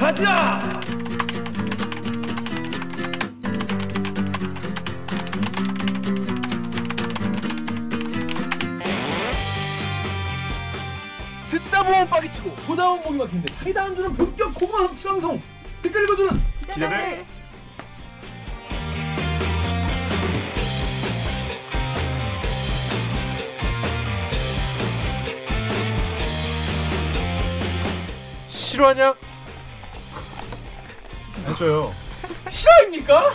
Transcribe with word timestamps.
가자! 0.00 0.58
듣다 11.48 11.82
보면 11.82 12.08
빠기치고 12.08 12.50
보다 12.66 12.88
보면 12.88 13.02
목이 13.02 13.18
막히는데 13.18 13.52
사이다 13.52 13.82
안 13.82 13.94
주는 13.94 14.10
본격 14.14 14.54
고구마 14.54 14.88
섭취 14.88 15.04
방송 15.06 15.42
댓글 15.82 16.04
읽어주는 16.04 16.40
기자들 16.72 17.26
실화냐? 28.48 29.29
해줘요. 31.50 31.92
실화입니까? 32.48 33.30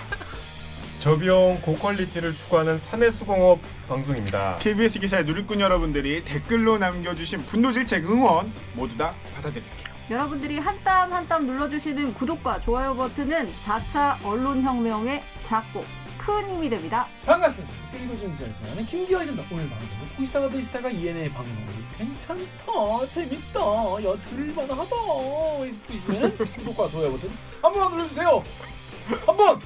저비용 1.00 1.62
고퀄리티를 1.62 2.34
추구하는 2.34 2.78
사내수공업 2.80 3.60
방송입니다. 3.88 4.58
KBS 4.60 5.00
기사의 5.00 5.26
누리꾼 5.26 5.60
여러분들이 5.60 6.24
댓글로 6.24 6.78
남겨주신 6.80 7.40
분노 7.46 7.72
질책 7.72 8.06
응원 8.10 8.52
모두 8.74 8.98
다 8.98 9.14
받아드릴게요. 9.36 9.86
여러분들이 10.10 10.60
한 10.60 10.84
땀 10.84 11.12
한 11.14 11.28
땀 11.28 11.46
눌러주시는 11.48 12.14
구독과 12.14 12.62
좋아요 12.62 12.96
버튼은 12.96 13.50
4차 13.66 14.24
언론혁명의 14.24 15.24
작고 15.48 15.84
큰 16.26 16.56
힘이 16.56 16.70
됩니다. 16.70 17.08
반갑습니다. 17.26 17.74
전하는 18.60 18.86
김기화입니다. 18.86 19.44
오늘 19.52 19.70
방송은 19.70 20.08
보시다가 20.18 20.50
드시다가 20.50 20.90
ENA 20.90 21.30
방송 21.30 21.56
괜찮다 21.98 23.06
재밌다 23.14 23.60
야 23.62 24.16
들을만하다 24.30 24.86
싶으시면 25.72 26.38
구독과 26.38 26.90
좋아요 26.90 27.12
버튼 27.12 27.30
한 27.62 27.72
번만 27.74 27.92
눌러주세요. 27.92 28.44
한 29.26 29.38
번! 29.38 29.62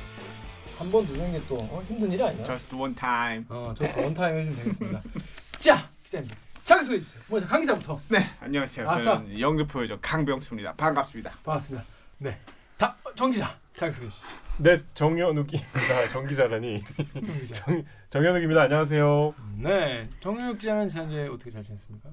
한 0.78 0.90
번 0.92 1.04
누르는 1.06 1.34
게또 1.34 1.58
어, 1.58 1.84
힘든 1.88 2.12
일이 2.12 2.24
아니야. 2.24 2.44
Just 2.46 2.74
one 2.76 2.96
time. 2.96 3.46
어, 3.50 3.74
저스 3.78 4.00
원타임 4.00 4.38
해주면 4.38 4.56
되겠습니다. 4.60 5.02
자, 5.60 5.90
기자님 6.04 6.30
자기소개해 6.64 7.02
주세요. 7.02 7.22
먼저 7.28 7.48
강 7.48 7.60
기자부터 7.62 8.00
네, 8.08 8.30
안녕하세요. 8.40 8.90
아싸. 8.90 9.04
저는 9.16 9.40
영등포 9.40 9.84
요정 9.84 9.98
강병수입니다. 10.02 10.74
반갑습니다. 10.76 11.32
반갑습니다. 11.44 11.86
네, 12.20 12.40
다 12.80 12.96
정 13.16 13.32
기자 13.32 13.54
자기소개해 13.74 14.10
주시죠. 14.10 14.28
네, 14.60 14.78
정현욱입니다. 14.94 16.08
정기자라니. 16.12 16.82
정 17.14 17.40
기자. 17.40 17.66
정, 17.66 17.84
정현욱입니다. 18.10 18.62
안녕하세요. 18.64 19.34
네, 19.58 20.10
정유욱 20.22 20.58
기자는 20.58 20.88
지난주에 20.90 21.28
어떻게 21.28 21.52
잘 21.52 21.62
지냈습니까? 21.64 22.10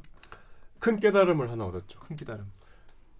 큰 0.78 0.98
깨달음을 1.00 1.50
하나 1.50 1.64
얻었죠. 1.66 1.98
큰 2.00 2.16
기다림. 2.16 2.44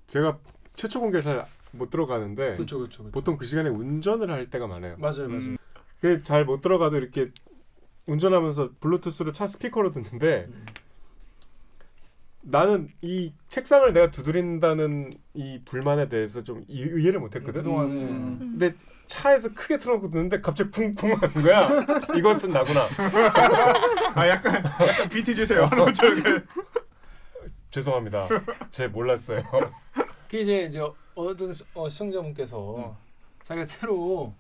제가 0.09 0.39
최초 0.75 1.01
공개 1.01 1.21
잘못 1.21 1.91
들어가는데 1.91 2.57
그렇죠, 2.57 2.79
그렇죠, 2.79 3.03
그렇죠. 3.05 3.11
보통 3.13 3.37
그 3.37 3.47
시간에 3.47 3.69
운전을 3.71 4.31
할 4.31 4.51
때가 4.51 4.67
많아요. 4.67 4.97
맞아요, 4.99 5.29
맞아요. 5.29 5.57
음. 5.57 5.57
잘못 6.23 6.61
들어가도 6.61 6.97
이렇게 6.99 7.31
운전하면서 8.07 8.73
블루투스로 8.81 9.33
차 9.33 9.47
스피커로 9.47 9.91
듣는데 9.93 10.47
음. 10.49 10.67
나는 12.51 12.89
이 13.03 13.33
책상을 13.49 13.93
내가 13.93 14.11
두드린다는 14.11 15.11
이 15.35 15.61
불만에 15.65 16.09
대해서 16.09 16.45
좀 16.45 16.65
이- 16.69 16.79
이해를 16.97 17.19
못했거든. 17.19 17.63
그동안에 17.63 17.91
음. 17.95 18.39
근데 18.39 18.75
차에서 19.07 19.53
크게 19.53 19.79
틀어놓고 19.79 20.11
듣는데 20.11 20.41
갑자기 20.41 20.71
쿵쿵 20.71 21.17
하는 21.17 21.29
거야. 21.43 21.69
이것은 22.17 22.51
나구나. 22.51 22.89
아 24.15 24.29
약간 24.29 24.55
약간 24.65 25.09
비트 25.09 25.35
주세요. 25.35 25.69
저기. 25.95 26.23
죄송합니다. 27.71 28.29
제 28.71 28.87
몰랐어요. 28.87 29.43
그 30.29 30.37
이제 30.39 30.63
이제 30.63 30.81
어떤 31.15 31.53
시- 31.53 31.65
어, 31.75 31.89
시청자분께서 31.89 32.97
자기가 33.43 33.65
새로 33.65 34.33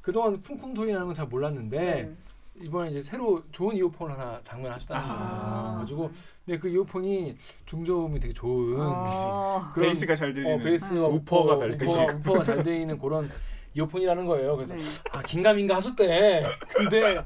그동안 0.00 0.40
쿵쿵 0.42 0.74
소리 0.74 0.92
나는 0.92 1.06
건 1.06 1.14
잘 1.14 1.26
몰랐는데 1.26 1.78
네. 1.78 2.12
이번에 2.60 2.90
이제 2.90 3.00
새로 3.00 3.42
좋은 3.52 3.76
이어폰을 3.76 4.18
하나 4.18 4.38
장만하셨다는 4.42 5.08
거예요. 5.08 5.20
아. 5.22 5.76
가지고 5.80 6.10
근데 6.44 6.58
그 6.58 6.68
이어폰이 6.68 7.36
중저음이 7.66 8.18
되게 8.20 8.32
좋은 8.34 8.80
어, 8.80 9.70
그런- 9.74 9.88
베이스가 9.88 10.16
잘 10.16 10.32
들리는. 10.34 10.54
어, 10.60 10.62
베이스가 10.62 11.06
우퍼가 11.06 11.54
우퍼, 11.54 11.58
달리는 11.60 11.86
우퍼, 11.86 12.02
우퍼가 12.16 12.44
잘 12.44 12.62
되어 12.62 12.74
있는 12.74 12.98
그런 12.98 13.30
이어폰이라는 13.74 14.26
거예요. 14.26 14.56
그래서 14.56 14.76
네. 14.76 14.82
아 15.12 15.22
긴가민가 15.22 15.76
하셨대. 15.76 16.42
근데 16.74 17.24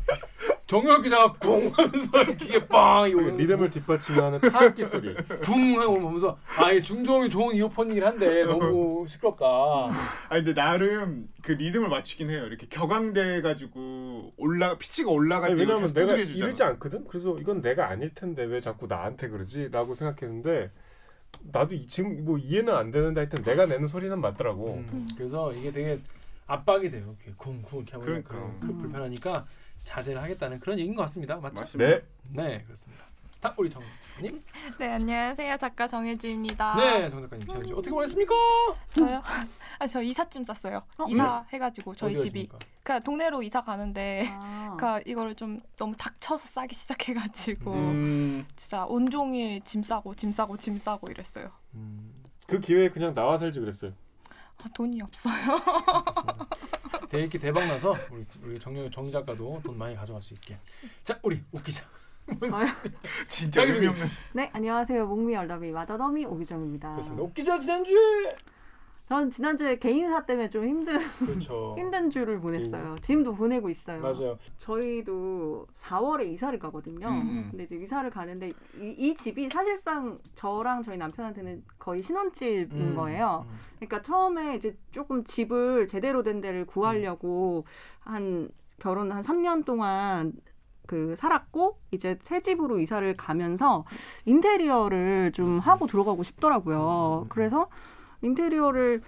정혁 0.72 1.02
기자가 1.02 1.34
쿵 1.34 1.70
하면서 1.74 2.22
이게 2.22 2.66
빵 2.66 3.06
이거 3.06 3.22
그 3.22 3.28
리듬을 3.28 3.70
뒷받침하는 3.70 4.40
타악기 4.40 4.86
소리. 4.86 5.14
쿵 5.44 5.78
하고 5.78 6.00
보면서 6.00 6.38
아이 6.56 6.82
중저음이 6.82 7.28
좋은 7.28 7.54
이어폰이긴 7.56 8.02
한데 8.02 8.44
너무 8.44 9.04
시끄럽다. 9.06 9.44
아 9.44 10.30
근데 10.30 10.54
나름 10.54 11.28
그 11.42 11.52
리듬을 11.52 11.90
맞추긴 11.90 12.30
해요. 12.30 12.46
이렇게 12.46 12.68
격앙돼 12.70 13.42
가지고 13.42 14.32
올라 14.38 14.78
피치가 14.78 15.10
올라갈 15.10 15.50
때 15.50 15.60
왜냐면 15.60 15.82
계속 15.82 15.92
내가 15.92 16.06
두드려 16.06 16.24
주잖아. 16.24 16.46
이러지 16.46 16.62
않거든. 16.62 17.04
그래서 17.06 17.36
이건 17.38 17.60
내가 17.60 17.90
아닐 17.90 18.14
텐데 18.14 18.42
왜 18.42 18.58
자꾸 18.58 18.86
나한테 18.86 19.28
그러지?라고 19.28 19.92
생각했는데 19.92 20.70
나도 21.52 21.74
이, 21.74 21.86
지금 21.86 22.24
뭐 22.24 22.38
이해는 22.38 22.74
안 22.74 22.90
되는데 22.90 23.20
하여튼 23.20 23.42
내가 23.42 23.66
내는 23.66 23.88
소리는 23.88 24.18
맞더라고. 24.18 24.82
음, 24.90 25.06
그래서 25.18 25.52
이게 25.52 25.70
되게 25.70 26.00
압박이 26.46 26.90
돼요. 26.90 27.14
이렇게 27.26 27.34
쿵쿵 27.36 27.80
이렇게 27.82 27.92
하면 27.92 28.06
그러니까. 28.06 28.54
불편하니까 28.60 29.44
자제를 29.84 30.22
하겠다는 30.22 30.60
그런 30.60 30.78
얘기인 30.78 30.94
것 30.94 31.02
같습니다. 31.02 31.36
맞죠? 31.36 31.54
맞습니다. 31.60 31.90
네. 31.90 32.02
네 32.30 32.58
그렇습니다. 32.64 33.04
다 33.40 33.52
우리 33.58 33.68
정님. 33.68 34.40
네 34.78 34.92
안녕하세요 34.92 35.56
작가 35.56 35.88
정혜주입니다. 35.88 36.76
네 36.76 37.10
정 37.10 37.20
작가님 37.22 37.44
지난주 37.48 37.74
어떻게 37.74 37.90
보냈습니까? 37.90 38.32
저요? 38.94 39.20
아 39.80 39.86
저 39.88 40.00
이삿짐 40.00 40.44
쌌어요. 40.44 40.82
어, 40.98 41.06
이사 41.08 41.44
해 41.52 41.58
가지고 41.58 41.92
저희 41.96 42.14
어디 42.14 42.28
집이 42.28 42.46
가십니까? 42.46 42.58
그냥 42.84 43.02
동네로 43.02 43.42
이사 43.42 43.60
가는데 43.60 44.26
아. 44.30 44.74
그러니까 44.78 45.00
이거를 45.04 45.34
좀 45.34 45.60
너무 45.76 45.92
닥쳐서 45.96 46.46
싸기 46.46 46.74
시작해 46.76 47.14
가지고 47.14 47.72
음, 47.72 48.46
진짜 48.54 48.84
온종일 48.84 49.60
짐 49.64 49.82
싸고 49.82 50.14
짐 50.14 50.30
싸고 50.30 50.56
짐 50.58 50.78
싸고 50.78 51.08
이랬어요. 51.10 51.50
음, 51.74 52.12
그 52.46 52.60
기회에 52.60 52.90
그냥 52.90 53.12
나와 53.12 53.36
살지 53.38 53.58
그랬어요. 53.58 53.92
아, 54.62 54.68
돈이 54.74 55.02
없어요. 55.02 55.34
대기 57.08 57.38
대박 57.38 57.66
나서 57.66 57.94
우리 58.10 58.24
우리 58.42 58.60
정영 58.60 58.90
정 58.90 59.10
작가도 59.10 59.60
돈 59.64 59.76
많이 59.76 59.94
가져갈 59.96 60.22
수 60.22 60.32
있게. 60.34 60.56
자 61.04 61.18
우리 61.22 61.42
웃기자. 61.50 61.84
진짜 63.28 63.62
의미 63.64 63.86
없는. 63.88 64.06
네, 64.32 64.48
안녕하세요. 64.52 65.06
목미 65.06 65.34
얼더미 65.36 65.72
마더더미 65.72 66.24
오기정입니다. 66.24 66.90
그렇습니다. 66.92 67.22
웃기자 67.24 67.58
지난주에 67.58 68.36
저는 69.12 69.30
지난주에 69.30 69.76
개인사 69.76 70.24
때문에 70.24 70.48
좀 70.48 70.66
힘든 70.66 70.98
그렇죠. 71.18 71.74
힘든 71.78 72.08
주를 72.08 72.40
보냈어요. 72.40 72.96
지금도 73.02 73.34
보내고 73.34 73.68
있어요. 73.68 74.00
맞아요. 74.00 74.38
저희도 74.56 75.66
4월에 75.82 76.32
이사를 76.32 76.58
가거든요. 76.58 77.08
음, 77.08 77.20
음. 77.20 77.48
근데 77.50 77.64
이제 77.64 77.76
이사를 77.76 78.08
가는데 78.08 78.54
이, 78.80 78.94
이 78.96 79.14
집이 79.14 79.50
사실상 79.50 80.18
저랑 80.34 80.82
저희 80.82 80.96
남편한테는 80.96 81.62
거의 81.78 82.02
신혼집인 82.02 82.80
음, 82.80 82.94
거예요. 82.96 83.44
음. 83.46 83.58
그러니까 83.76 84.00
처음에 84.00 84.56
이제 84.56 84.74
조금 84.92 85.24
집을 85.24 85.88
제대로 85.88 86.22
된 86.22 86.40
데를 86.40 86.64
구하려고 86.64 87.66
한 88.00 88.48
결혼 88.78 89.12
한 89.12 89.22
3년 89.22 89.66
동안 89.66 90.32
그 90.86 91.16
살았고 91.16 91.76
이제 91.90 92.18
새 92.22 92.40
집으로 92.40 92.80
이사를 92.80 93.14
가면서 93.18 93.84
인테리어를 94.24 95.32
좀 95.32 95.58
하고 95.58 95.86
들어가고 95.86 96.22
싶더라고요. 96.22 97.24
음. 97.24 97.28
그래서 97.28 97.68
인테리어를 98.22 99.02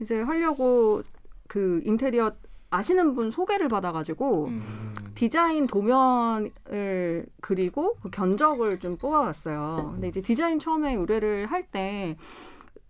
이제 0.00 0.20
하려고 0.20 1.02
그 1.48 1.80
인테리어 1.84 2.32
아시는 2.70 3.14
분 3.14 3.30
소개를 3.30 3.68
받아가지고 3.68 4.46
음. 4.46 4.94
디자인 5.14 5.66
도면을 5.68 7.26
그리고 7.40 7.94
그 8.02 8.10
견적을 8.10 8.80
좀 8.80 8.96
뽑아봤어요. 8.96 9.90
근데 9.92 10.08
이제 10.08 10.20
디자인 10.20 10.58
처음에 10.58 10.94
의뢰를 10.94 11.46
할 11.46 11.64
때 11.70 12.16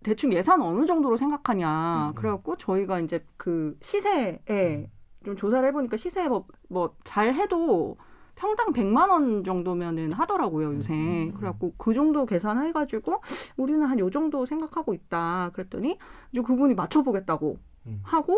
대충 0.03 0.33
예산 0.33 0.61
어느 0.61 0.85
정도로 0.85 1.17
생각하냐. 1.17 2.09
음. 2.09 2.15
그래갖고 2.15 2.57
저희가 2.57 2.99
이제 2.99 3.23
그 3.37 3.77
시세에 3.81 4.89
좀 5.23 5.35
조사를 5.35 5.67
해보니까 5.67 5.97
시세 5.97 6.27
뭐, 6.27 6.45
뭐 6.69 6.95
잘 7.03 7.33
해도 7.33 7.97
평당 8.35 8.73
100만 8.73 9.09
원 9.09 9.43
정도면은 9.43 10.11
하더라고요, 10.13 10.75
요새. 10.75 10.93
음. 10.93 11.33
그래갖고 11.35 11.73
그 11.77 11.93
정도 11.93 12.25
계산해 12.25 12.71
가지고 12.73 13.21
우리는 13.57 13.83
한 13.85 13.99
요 13.99 14.09
정도 14.09 14.45
생각하고 14.45 14.93
있다. 14.93 15.51
그랬더니 15.53 15.97
이제 16.31 16.41
그분이 16.41 16.73
맞춰 16.75 17.01
보겠다고 17.01 17.57
음. 17.87 17.99
하고 18.03 18.37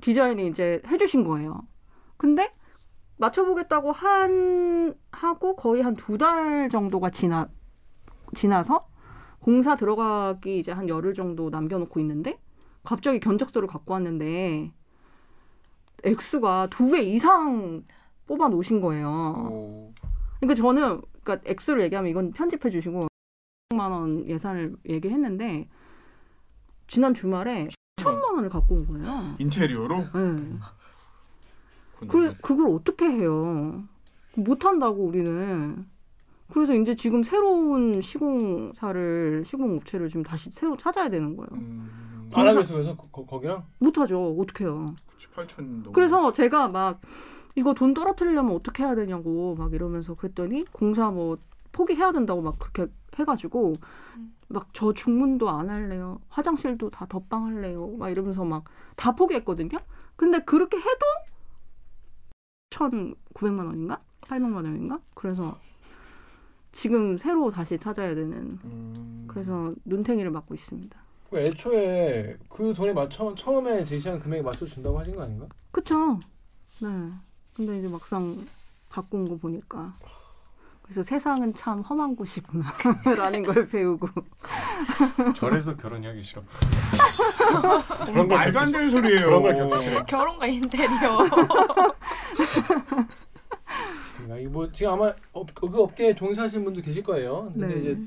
디자인이 0.00 0.46
이제 0.48 0.80
해 0.86 0.96
주신 0.98 1.24
거예요. 1.24 1.62
근데 2.16 2.52
맞춰 3.16 3.44
보겠다고 3.44 3.92
한 3.92 4.94
하고 5.12 5.56
거의 5.56 5.82
한 5.82 5.94
두 5.96 6.18
달 6.18 6.68
정도가 6.70 7.10
지나 7.10 7.48
지나서 8.34 8.88
공사 9.40 9.74
들어가기 9.74 10.58
이제 10.58 10.72
한 10.72 10.88
열흘 10.88 11.14
정도 11.14 11.50
남겨 11.50 11.78
놓고 11.78 12.00
있는데 12.00 12.38
갑자기 12.82 13.20
견적서를 13.20 13.68
갖고 13.68 13.92
왔는데 13.92 14.72
액수가 16.04 16.68
두 16.70 16.90
배 16.90 17.02
이상 17.02 17.84
뽑아 18.26 18.48
놓으신 18.48 18.80
거예요. 18.80 19.08
오. 19.50 19.92
그러니까 20.40 20.60
저는 20.60 21.00
그러니까 21.22 21.50
액수를 21.50 21.82
얘기하면 21.84 22.10
이건 22.10 22.32
편집해 22.32 22.70
주시고 22.70 23.06
100만 23.70 23.90
원 23.90 24.28
예산을 24.28 24.76
얘기했는데 24.88 25.68
지난 26.88 27.14
주말에 27.14 27.68
천만 27.96 28.34
원을 28.34 28.48
갖고 28.50 28.74
온 28.74 28.86
거예요. 28.86 29.34
인테리어로 29.38 29.96
네. 29.98 30.08
너무- 32.06 32.34
그걸 32.42 32.66
어떻게 32.74 33.06
해요? 33.06 33.82
못 34.36 34.64
한다고 34.64 35.04
우리는. 35.04 35.86
그래서 36.52 36.74
이제 36.74 36.94
지금 36.94 37.22
새로운 37.22 38.02
시공사를 38.02 39.44
시공 39.46 39.76
업체를 39.76 40.08
지금 40.08 40.22
다시 40.22 40.50
새로 40.50 40.76
찾아야 40.76 41.08
되는 41.08 41.36
거예요. 41.36 41.48
음, 41.52 42.30
안 42.34 42.46
하겠어 42.48 42.74
그래서 42.74 42.94
거, 42.96 43.24
거기랑 43.24 43.64
못 43.78 43.96
하죠. 43.96 44.36
어떻게 44.38 44.64
해요? 44.64 44.94
8천 45.34 45.62
너무 45.82 45.92
그래서 45.92 46.32
제가 46.32 46.68
막 46.68 47.00
이거 47.56 47.72
돈 47.74 47.94
떨어뜨리려면 47.94 48.54
어떻게 48.54 48.82
해야 48.82 48.94
되냐고 48.94 49.54
막 49.56 49.72
이러면서 49.72 50.14
그랬더니 50.14 50.64
공사 50.72 51.10
뭐 51.10 51.38
포기해야 51.72 52.12
된다고 52.12 52.42
막 52.42 52.58
그렇게 52.58 52.92
해가지고 53.18 53.74
막 54.48 54.68
저 54.72 54.92
중문도 54.92 55.48
안 55.48 55.70
할래요. 55.70 56.20
화장실도 56.28 56.90
다 56.90 57.06
덧방 57.06 57.46
할래요. 57.46 57.88
막 57.98 58.10
이러면서 58.10 58.44
막 58.44 58.64
다 58.96 59.12
포기했거든요. 59.12 59.78
근데 60.16 60.38
그렇게 60.44 60.76
해도 60.76 61.06
1,900만 62.70 63.66
원인가? 63.66 64.00
800만 64.22 64.54
원인가? 64.56 65.00
그래서 65.14 65.58
지금 66.72 67.16
새로 67.18 67.50
다시 67.50 67.78
찾아야 67.78 68.14
되는 68.14 68.58
음, 68.64 69.24
그래서 69.28 69.70
눈탱이를 69.84 70.30
맞고 70.30 70.54
있습니다. 70.54 70.96
그 71.30 71.38
애초에 71.38 72.36
그 72.48 72.72
돈에 72.74 72.92
맞춰 72.92 73.34
처음에 73.34 73.84
제시한 73.84 74.20
금액에 74.20 74.42
맞춰 74.42 74.64
준다고 74.66 74.98
하신 74.98 75.16
거 75.16 75.22
아닌가? 75.22 75.46
그쵸? 75.72 76.18
네. 76.82 76.88
근데 77.56 77.78
이제 77.78 77.88
막상 77.88 78.36
갖고 78.90 79.18
온 79.18 79.24
거 79.28 79.36
보니까 79.36 79.94
그래서 80.82 81.02
세상은 81.02 81.54
참 81.54 81.80
험한 81.80 82.14
곳이구나 82.16 82.72
라는 83.16 83.42
걸 83.42 83.66
배우고 83.68 84.06
절에서 85.34 85.76
결혼하기 85.76 86.22
싫어. 86.22 86.42
무슨 88.00 88.28
말도 88.28 88.58
안 88.60 88.70
되는 88.70 88.90
소리예요. 88.90 89.18
저런 89.18 89.42
걸 89.42 89.54
겪기 89.54 89.82
싫어. 89.82 90.04
결혼과 90.04 90.46
인테리어. 90.46 91.18
이뭐 94.40 94.70
지금 94.72 94.92
아마 94.92 95.12
업, 95.32 95.54
그 95.54 95.66
업계에 95.66 96.14
종사하시는 96.14 96.64
분도 96.64 96.80
계실 96.82 97.02
거예요. 97.02 97.50
근데 97.54 97.66
네. 97.74 97.80
이제 97.80 97.98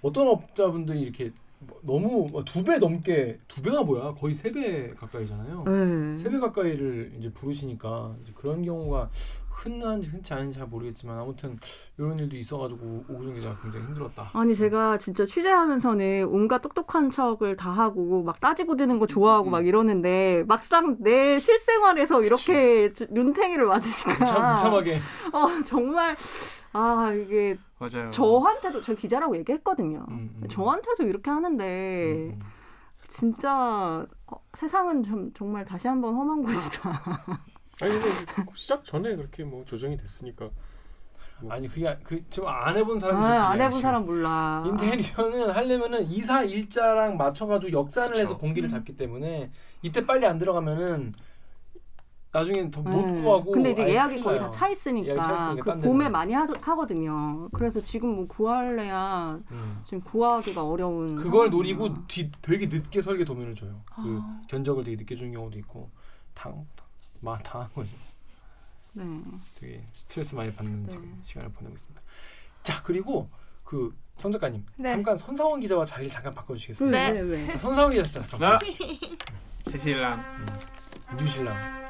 어떤 0.00 0.28
업자분들이 0.28 1.00
이렇게 1.00 1.24
뭐 1.24 1.32
너무 1.82 2.26
두 2.44 2.62
배 2.64 2.78
넘게 2.78 3.38
두 3.48 3.62
배가 3.62 3.82
뭐야? 3.82 4.14
거의 4.14 4.34
세 4.34 4.50
배 4.52 4.90
가까이잖아요. 4.94 5.64
네. 5.66 6.16
세배 6.16 6.38
가까이를 6.38 7.12
이제 7.18 7.32
부르시니까 7.32 8.14
이제 8.22 8.32
그런 8.34 8.62
경우가 8.64 9.08
흔한지 9.50 10.08
흔치 10.08 10.32
않은지 10.34 10.58
잘 10.58 10.66
모르겠지만 10.66 11.18
아무튼 11.18 11.58
이런 11.98 12.18
일도 12.18 12.36
있어가지고 12.36 13.04
오구정 13.08 13.34
기자가 13.34 13.60
굉장히 13.62 13.86
힘들었다. 13.86 14.30
아니 14.32 14.56
제가 14.56 14.98
진짜 14.98 15.24
취재하면서는 15.26 16.24
온갖 16.28 16.60
똑똑한 16.62 17.10
척을 17.10 17.56
다 17.56 17.70
하고 17.70 18.22
막 18.22 18.40
따지고 18.40 18.76
드는 18.76 18.98
거 18.98 19.06
좋아하고 19.06 19.50
음. 19.50 19.52
막 19.52 19.66
이러는데 19.66 20.44
막상 20.48 20.96
내 21.00 21.38
실생활에서 21.38 22.22
이렇게 22.22 22.92
주- 22.92 23.06
눈탱이를 23.10 23.66
맞으니까 23.66 24.18
무참, 24.18 24.52
무참하게 24.52 24.96
어, 25.32 25.62
정말 25.64 26.16
아 26.72 27.12
이게 27.12 27.56
맞아요. 27.78 28.10
저한테도 28.10 28.82
저 28.82 28.94
기자라고 28.94 29.36
얘기했거든요. 29.38 30.06
음, 30.08 30.40
음. 30.42 30.48
저한테도 30.48 31.04
이렇게 31.04 31.30
하는데 31.30 31.64
음, 31.64 32.38
음. 32.40 32.40
진짜 33.08 34.06
어, 34.26 34.36
세상은 34.54 35.02
좀, 35.04 35.32
정말 35.34 35.64
다시 35.64 35.86
한번 35.86 36.14
험한 36.14 36.42
곳이다. 36.44 36.90
아니 37.82 37.92
근데 37.92 38.08
시작 38.54 38.84
전에 38.84 39.14
그렇게 39.16 39.44
뭐 39.44 39.64
조정이 39.64 39.96
됐으니까 39.96 40.48
아니 41.48 41.66
그게 41.68 41.94
그좀 42.04 42.46
안 42.46 42.76
해본 42.76 42.98
사람이 42.98 43.20
아, 43.24 43.50
안 43.50 43.60
해본. 43.60 43.72
사람 43.80 44.06
몰라. 44.06 44.62
인테리어는 44.66 45.50
하려면은 45.50 46.04
이사 46.04 46.42
일자랑 46.42 47.16
맞춰가지고 47.16 47.72
역산을 47.72 48.10
그쵸. 48.10 48.20
해서 48.20 48.38
공기를 48.38 48.68
잡기 48.68 48.96
때문에 48.96 49.50
이때 49.82 50.06
빨리 50.06 50.24
안 50.24 50.38
들어가면은 50.38 51.12
나중에 52.32 52.70
더못 52.70 53.06
네. 53.06 53.22
구하고 53.22 53.52
근데 53.52 53.72
이제 53.72 53.88
예약이 53.88 54.22
거의. 54.22 54.38
다 54.40 54.50
차 54.50 54.68
있으니까, 54.70 55.20
차 55.20 55.34
있으니까 55.34 55.64
그딴 55.64 55.80
봄에. 55.82 56.08
많이 56.08 56.32
하, 56.32 56.46
하거든요. 56.62 57.48
그래서 57.52 57.80
지금 57.84 58.16
뭐 58.16 58.26
구할래야 58.26 59.38
음. 59.50 59.82
지금 59.84 60.00
구하기가 60.00 60.64
어려운. 60.66 61.14
그걸. 61.16 61.50
노리고 61.50 62.06
뒤 62.06 62.30
되게 62.40 62.66
늦게 62.66 63.02
설계 63.02 63.24
도면을 63.24 63.54
줘요. 63.54 63.82
그 63.94 64.18
아. 64.22 64.40
견적을 64.48 64.82
되게 64.84 64.96
늦게 64.96 65.14
주는 65.14 65.30
경우도 65.32 65.58
있고 65.58 65.90
당, 66.32 66.66
막 67.20 67.42
당한 67.42 67.68
거죠. 67.74 67.90
네. 68.94 69.04
되게 69.60 69.82
스트레스 69.92 70.34
많이 70.34 70.50
받는 70.54 70.84
네. 70.86 70.92
지금 70.92 71.18
시간을 71.22 71.50
보내고 71.50 71.74
있습니다. 71.74 72.00
자 72.62 72.82
그리고 72.82 73.28
그성 73.64 74.32
작가님 74.32 74.64
네. 74.76 74.88
잠깐 74.88 75.18
선상원 75.18 75.60
기자와 75.60 75.84
자리를 75.84 76.10
잠깐 76.10 76.32
바꿔주시겠습니까? 76.34 76.98
네. 76.98 77.10
왜, 77.12 77.20
왜, 77.20 77.46
왜. 77.48 77.58
선상원 77.58 77.92
기자 77.92 78.04
잠깐 78.22 78.40
나 78.40 78.58
대신랑 79.64 80.22
뉴신랑 81.18 81.82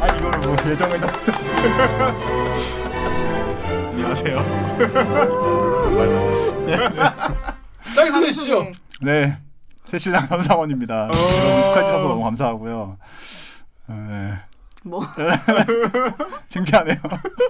아 0.00 0.06
이거를 0.06 0.40
뭐 0.40 0.56
예정에 0.68 0.96
넣 0.98 1.06
안녕하세요. 3.92 4.44
자기 7.94 8.10
소개해 8.10 8.32
주시죠. 8.32 8.72
네, 9.02 9.36
새신랑 9.84 10.26
선상원입니다. 10.26 11.08
축하해 11.10 11.84
주셔서 11.84 12.08
너무 12.08 12.22
감사하고요. 12.24 12.96
뭐 14.88 15.02
창피하네요. 16.48 16.96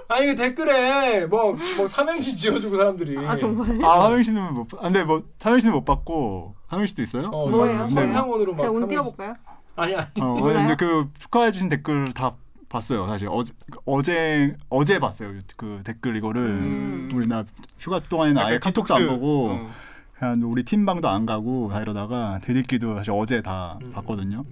아니 0.07 0.27
그 0.27 0.35
댓글에 0.35 1.25
뭐뭐 1.25 1.87
삼행시 1.87 2.35
지어주고 2.35 2.75
사람들이 2.75 3.17
아 3.25 3.35
정말? 3.35 3.83
아 3.83 4.01
삼행시는 4.01 4.53
못, 4.53 4.67
아, 4.77 4.83
근데 4.83 5.03
뭐 5.03 5.23
삼행시는 5.39 5.73
못 5.73 5.85
받고 5.85 6.55
삼행시도 6.69 7.01
있어요? 7.01 7.27
어, 7.27 7.49
뭐예요? 7.49 7.77
선, 7.77 7.87
네. 7.87 7.93
선상원으로 7.93 8.53
막 8.53 8.63
제가 8.63 8.71
운 8.71 8.87
띄워볼까요? 8.87 9.35
아니 9.75 9.95
아니 9.95 10.07
어? 10.19 10.33
근데 10.33 10.75
그 10.75 11.09
축하해 11.17 11.51
주신 11.51 11.69
댓글 11.69 12.05
다 12.13 12.33
봤어요. 12.69 13.07
사실 13.07 13.27
어제 13.31 13.53
어제 13.85 14.55
어제 14.69 14.99
봤어요. 14.99 15.33
그 15.57 15.81
댓글 15.83 16.15
이거를 16.15 16.41
음. 16.41 17.09
우리 17.15 17.27
나 17.27 17.43
휴가 17.79 17.99
동안에는 17.99 18.41
아예 18.41 18.59
카톡도 18.59 18.95
안 18.95 19.07
보고 19.07 19.51
어. 19.51 19.69
그냥 20.17 20.41
우리 20.43 20.63
팀방도 20.63 21.09
안 21.09 21.25
가고 21.25 21.69
다 21.71 21.81
이러다가 21.81 22.39
대들기도 22.43 22.95
사실 22.95 23.11
어제 23.11 23.41
다 23.41 23.79
음. 23.81 23.91
봤거든요. 23.93 24.45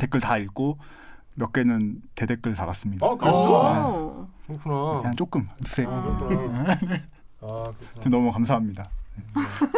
댓글 0.00 0.20
다 0.20 0.36
읽고 0.38 0.78
몇 1.36 1.52
개는 1.52 2.00
대댓글 2.14 2.54
달았습니다. 2.54 3.06
어 3.06 3.16
그랬어 3.16 3.88
어. 3.88 4.28
그렇구나 4.46 4.98
그냥 5.00 5.14
조금 5.16 5.48
두세. 5.62 5.84
아, 5.84 5.90
아. 5.92 6.18
그렇구나 6.28 6.72
아 6.72 7.72
그렇구나 7.78 8.10
너무 8.10 8.32
감사합니다. 8.32 8.84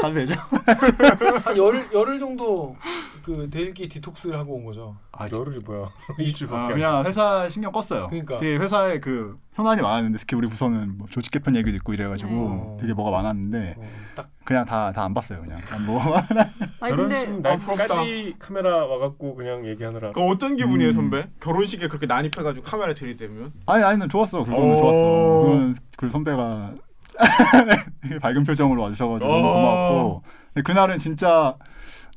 가도 0.00 0.14
되죠? 0.14 0.35
한 1.45 1.57
열흘 1.57 1.88
열흘 1.92 2.18
정도 2.21 2.76
그 3.25 3.49
대일기 3.50 3.88
디톡스를 3.88 4.38
하고 4.38 4.54
온 4.54 4.64
거죠 4.64 4.97
아, 5.12 5.26
진- 5.28 5.38
열흘이 5.38 5.59
뭐야? 5.64 5.85
아, 5.87 5.90
일주일밖에 6.18 6.73
안 6.73 6.73
그냥 6.78 7.04
회사 7.04 7.49
신경 7.49 7.73
껐어요. 7.73 8.09
그러니까. 8.09 8.37
되게 8.38 8.57
회사에 8.57 9.00
그 9.00 9.37
현안이 9.54 9.83
많았는데 9.83 10.18
특히 10.18 10.37
우리 10.37 10.49
부서는 10.49 10.97
뭐 10.99 11.07
조직 11.11 11.33
개편 11.33 11.57
얘기도 11.57 11.76
있고 11.76 11.92
이래가지고 11.92 12.30
네. 12.30 12.76
되게 12.80 12.95
뭐가 12.95 13.11
많았는데 13.11 13.75
어, 13.78 13.83
딱 14.14 14.30
그냥 14.45 14.64
다 14.64 14.92
다 14.92 15.02
안 15.04 15.12
봤어요. 15.14 15.40
그냥 15.40 15.59
그냥 15.59 15.85
뭐 15.87 16.00
아니 16.80 16.95
결혼식 16.95 17.26
근데 17.26 17.49
아. 17.50 17.57
날까지 17.57 18.37
카메라 18.38 18.87
와갖고 18.87 19.35
그냥 19.35 19.66
얘기하느라 19.66 20.12
그 20.12 20.23
어떤 20.23 20.57
기분이에요 20.57 20.90
음. 20.90 20.95
선배? 20.95 21.28
결혼식에 21.40 21.88
그렇게 21.88 22.07
난입해가지고 22.07 22.64
카메라 22.64 22.95
들이대면 22.95 23.52
아니 23.66 23.83
아니 23.85 24.09
좋았어. 24.09 24.42
그거는 24.45 24.75
오. 24.75 24.76
좋았어. 24.78 25.42
그거는 25.42 25.75
그 25.97 26.09
선배가 26.09 26.75
밝은 28.21 28.45
표정으로 28.45 28.83
와주셔가지고 28.83 29.31
너무 29.31 29.49
오. 29.49 29.53
고마웠고 29.53 30.23
근데 30.55 30.63
그날은 30.63 30.99
진짜 30.99 31.57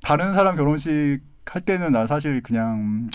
다른 0.03 0.33
사람 0.33 0.55
결혼식 0.55 1.19
할 1.45 1.61
때는 1.61 1.91
나 1.91 2.07
사실 2.07 2.41
그냥 2.43 3.09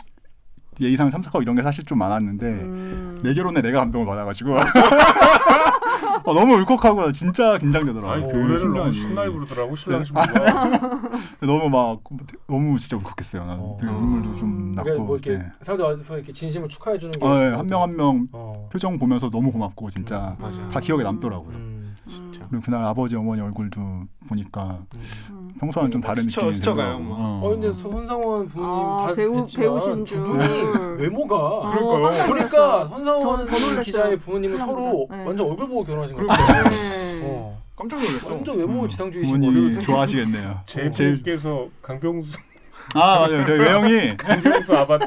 예의상 0.81 1.11
참석하고 1.11 1.43
이런 1.43 1.57
게 1.57 1.62
사실 1.62 1.85
좀 1.85 1.99
많았는데 1.99 2.47
음. 2.47 3.21
내 3.23 3.33
결혼에 3.33 3.62
내가 3.62 3.78
감동을 3.81 4.07
받아가지고 4.07 4.57
어, 6.25 6.35
너무 6.35 6.55
울컥하고 6.57 7.12
진짜 7.12 7.57
긴장되더라고. 7.59 8.12
아니 8.12 8.23
그 8.26 8.37
노래를 8.37 8.59
순간이. 8.59 8.81
너무 8.81 8.93
신나게 8.93 9.31
부르더라고 9.31 9.76
신랑 9.76 10.05
신부가 10.05 10.81
너무 11.40 11.71
막 11.71 12.00
너무 12.47 12.78
진짜 12.78 12.97
울컥했어요. 12.97 13.45
난 13.47 13.59
어. 13.61 13.76
되게 13.81 13.93
눈물도 13.93 14.35
좀 14.35 14.73
났고. 14.73 14.85
그러니까 14.85 15.05
뭐 15.05 15.16
이렇게 15.16 15.38
네. 15.38 15.52
사람들 15.62 15.85
와서 15.85 16.16
이렇게 16.16 16.33
진심을 16.33 16.69
축하해 16.69 16.99
주는 16.99 17.16
게 17.16 17.25
어, 17.25 17.38
네, 17.38 17.55
한명 17.55 17.83
한명 17.83 18.28
어. 18.33 18.69
표정 18.73 18.99
보면서 18.99 19.31
너무 19.31 19.52
고맙고 19.52 19.90
진짜 19.90 20.37
음. 20.40 20.69
다 20.71 20.81
기억에 20.81 21.05
남더라고요. 21.05 21.55
음, 21.57 21.75
진짜. 22.06 22.46
그리고 22.48 22.64
그날 22.64 22.84
아버지 22.84 23.16
어머니 23.16 23.40
얼굴도 23.40 23.80
보니까 24.28 24.78
음. 24.94 25.00
음. 25.30 25.50
평소와는 25.58 25.90
좀 25.90 26.00
다른 26.00 26.22
스쳐- 26.25 26.42
느낌이 26.42 26.52
스쳐가요. 26.54 26.98
뭐. 27.00 27.16
어 27.42 27.48
근데 27.50 27.70
손상원 27.72 28.46
부모님 28.48 28.70
아, 28.88 29.06
다 29.08 29.14
배우- 29.14 29.46
배우신 29.46 30.04
두. 30.04 30.22
분이 30.22 30.44
외모가 30.98 31.36
어, 31.36 31.70
그러니까요. 31.70 32.26
놀랐어요. 32.28 32.88
손상원. 32.88 33.80
기자의 33.82 34.18
부모님은. 34.18 34.58
서로 34.58 35.06
네. 35.10 35.25
완전 35.25 35.48
얼굴 35.48 35.66
보고 35.68 35.84
결혼하신 35.84 36.16
거 36.16 36.22
그러니까요. 36.22 36.46
같아요. 36.46 36.70
네. 36.70 37.20
어. 37.25 37.58
깜짝 37.76 38.00
놀랐어. 38.00 38.34
완전 38.34 38.58
외모 38.58 38.82
음, 38.84 38.88
지상주의신 38.88 39.40
거예요. 39.40 39.80
좋아하시겠네요. 39.82 40.60
제 40.66 40.90
제일 40.90 41.12
부모께서 41.22 41.66
강병수 41.82 42.38
아 42.94 43.20
맞아요. 43.20 43.44
저희 43.46 43.58
외형이 43.58 44.16
강병수 44.16 44.75
아바타 44.76 45.06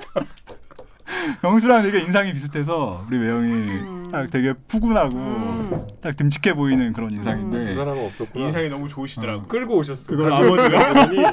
영수랑 1.44 1.82
되게 1.84 2.00
인상이 2.02 2.34
비슷해서 2.34 3.06
우리 3.08 3.18
매형이 3.20 3.46
음. 3.48 4.10
딱 4.12 4.30
되게 4.32 4.54
푸근하고 4.68 5.18
음. 5.18 5.88
딱 6.02 6.16
듬직해 6.16 6.54
보이는 6.54 6.94
그런 6.94 7.12
인상인데 7.14 7.64
두 7.66 7.74
사람은 7.76 8.06
없었구나. 8.06 8.46
인상이 8.46 8.70
너무 8.70 8.88
좋으시더라고. 8.88 9.48
끌고 9.48 9.78
오셨어. 9.78 10.08
그걸 10.12 10.32
아버지가 10.34 10.88
보더니 10.94 11.24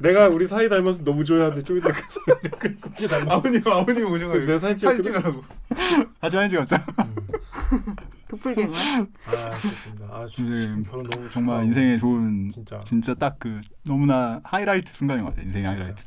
내가 0.00 0.28
우리 0.28 0.46
사이 0.46 0.68
닮아서 0.68 1.04
너무 1.04 1.24
좋아하는데 1.24 1.62
좀 1.64 1.78
이따 1.78 1.92
가서 1.92 2.20
끌고. 2.58 2.92
진짜 2.94 3.18
닮았어. 3.18 3.38
아버님 3.48 3.62
아버님 3.66 4.06
오셔가지고 4.10 4.46
내가 4.46 4.58
사진 4.58 4.78
사진. 4.88 5.02
찍으라고. 5.02 5.42
아주 6.20 6.36
많이 6.36 6.48
찍었죠. 6.50 6.76
도플갱어. 8.28 8.72
아 8.74 9.50
그렇습니다. 9.60 10.04
아 10.10 10.26
주, 10.26 10.44
네, 10.48 10.56
지금 10.56 10.82
결혼 10.82 11.06
너무 11.06 11.30
정말. 11.30 11.64
인생의 11.66 11.98
좋은 12.00 12.50
진짜. 12.52 12.80
진짜 12.84 13.14
딱 13.14 13.36
그 13.38 13.60
너무나 13.84 14.40
하이라이트 14.44 14.92
순간인 14.94 15.24
것 15.24 15.30
같아요. 15.30 15.46
인생의 15.46 15.68
하이라이트. 15.68 16.02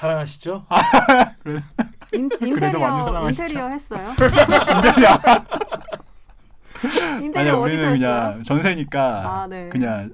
네. 0.00 0.06
사랑하시죠? 0.06 0.64
인, 2.12 2.28
그래도 2.28 2.46
인테리어 2.46 2.78
많이 2.78 3.04
사랑하시죠. 3.04 3.42
인테리어 3.44 3.70
했어요? 3.74 4.14
아니 7.14 7.24
인테리어 7.26 7.52
어디서 7.52 7.60
우리는 7.60 7.84
했어요? 7.84 7.98
그냥 7.98 8.42
전세니까 8.42 9.02
아, 9.42 9.46
네. 9.46 9.68
그냥 9.68 10.12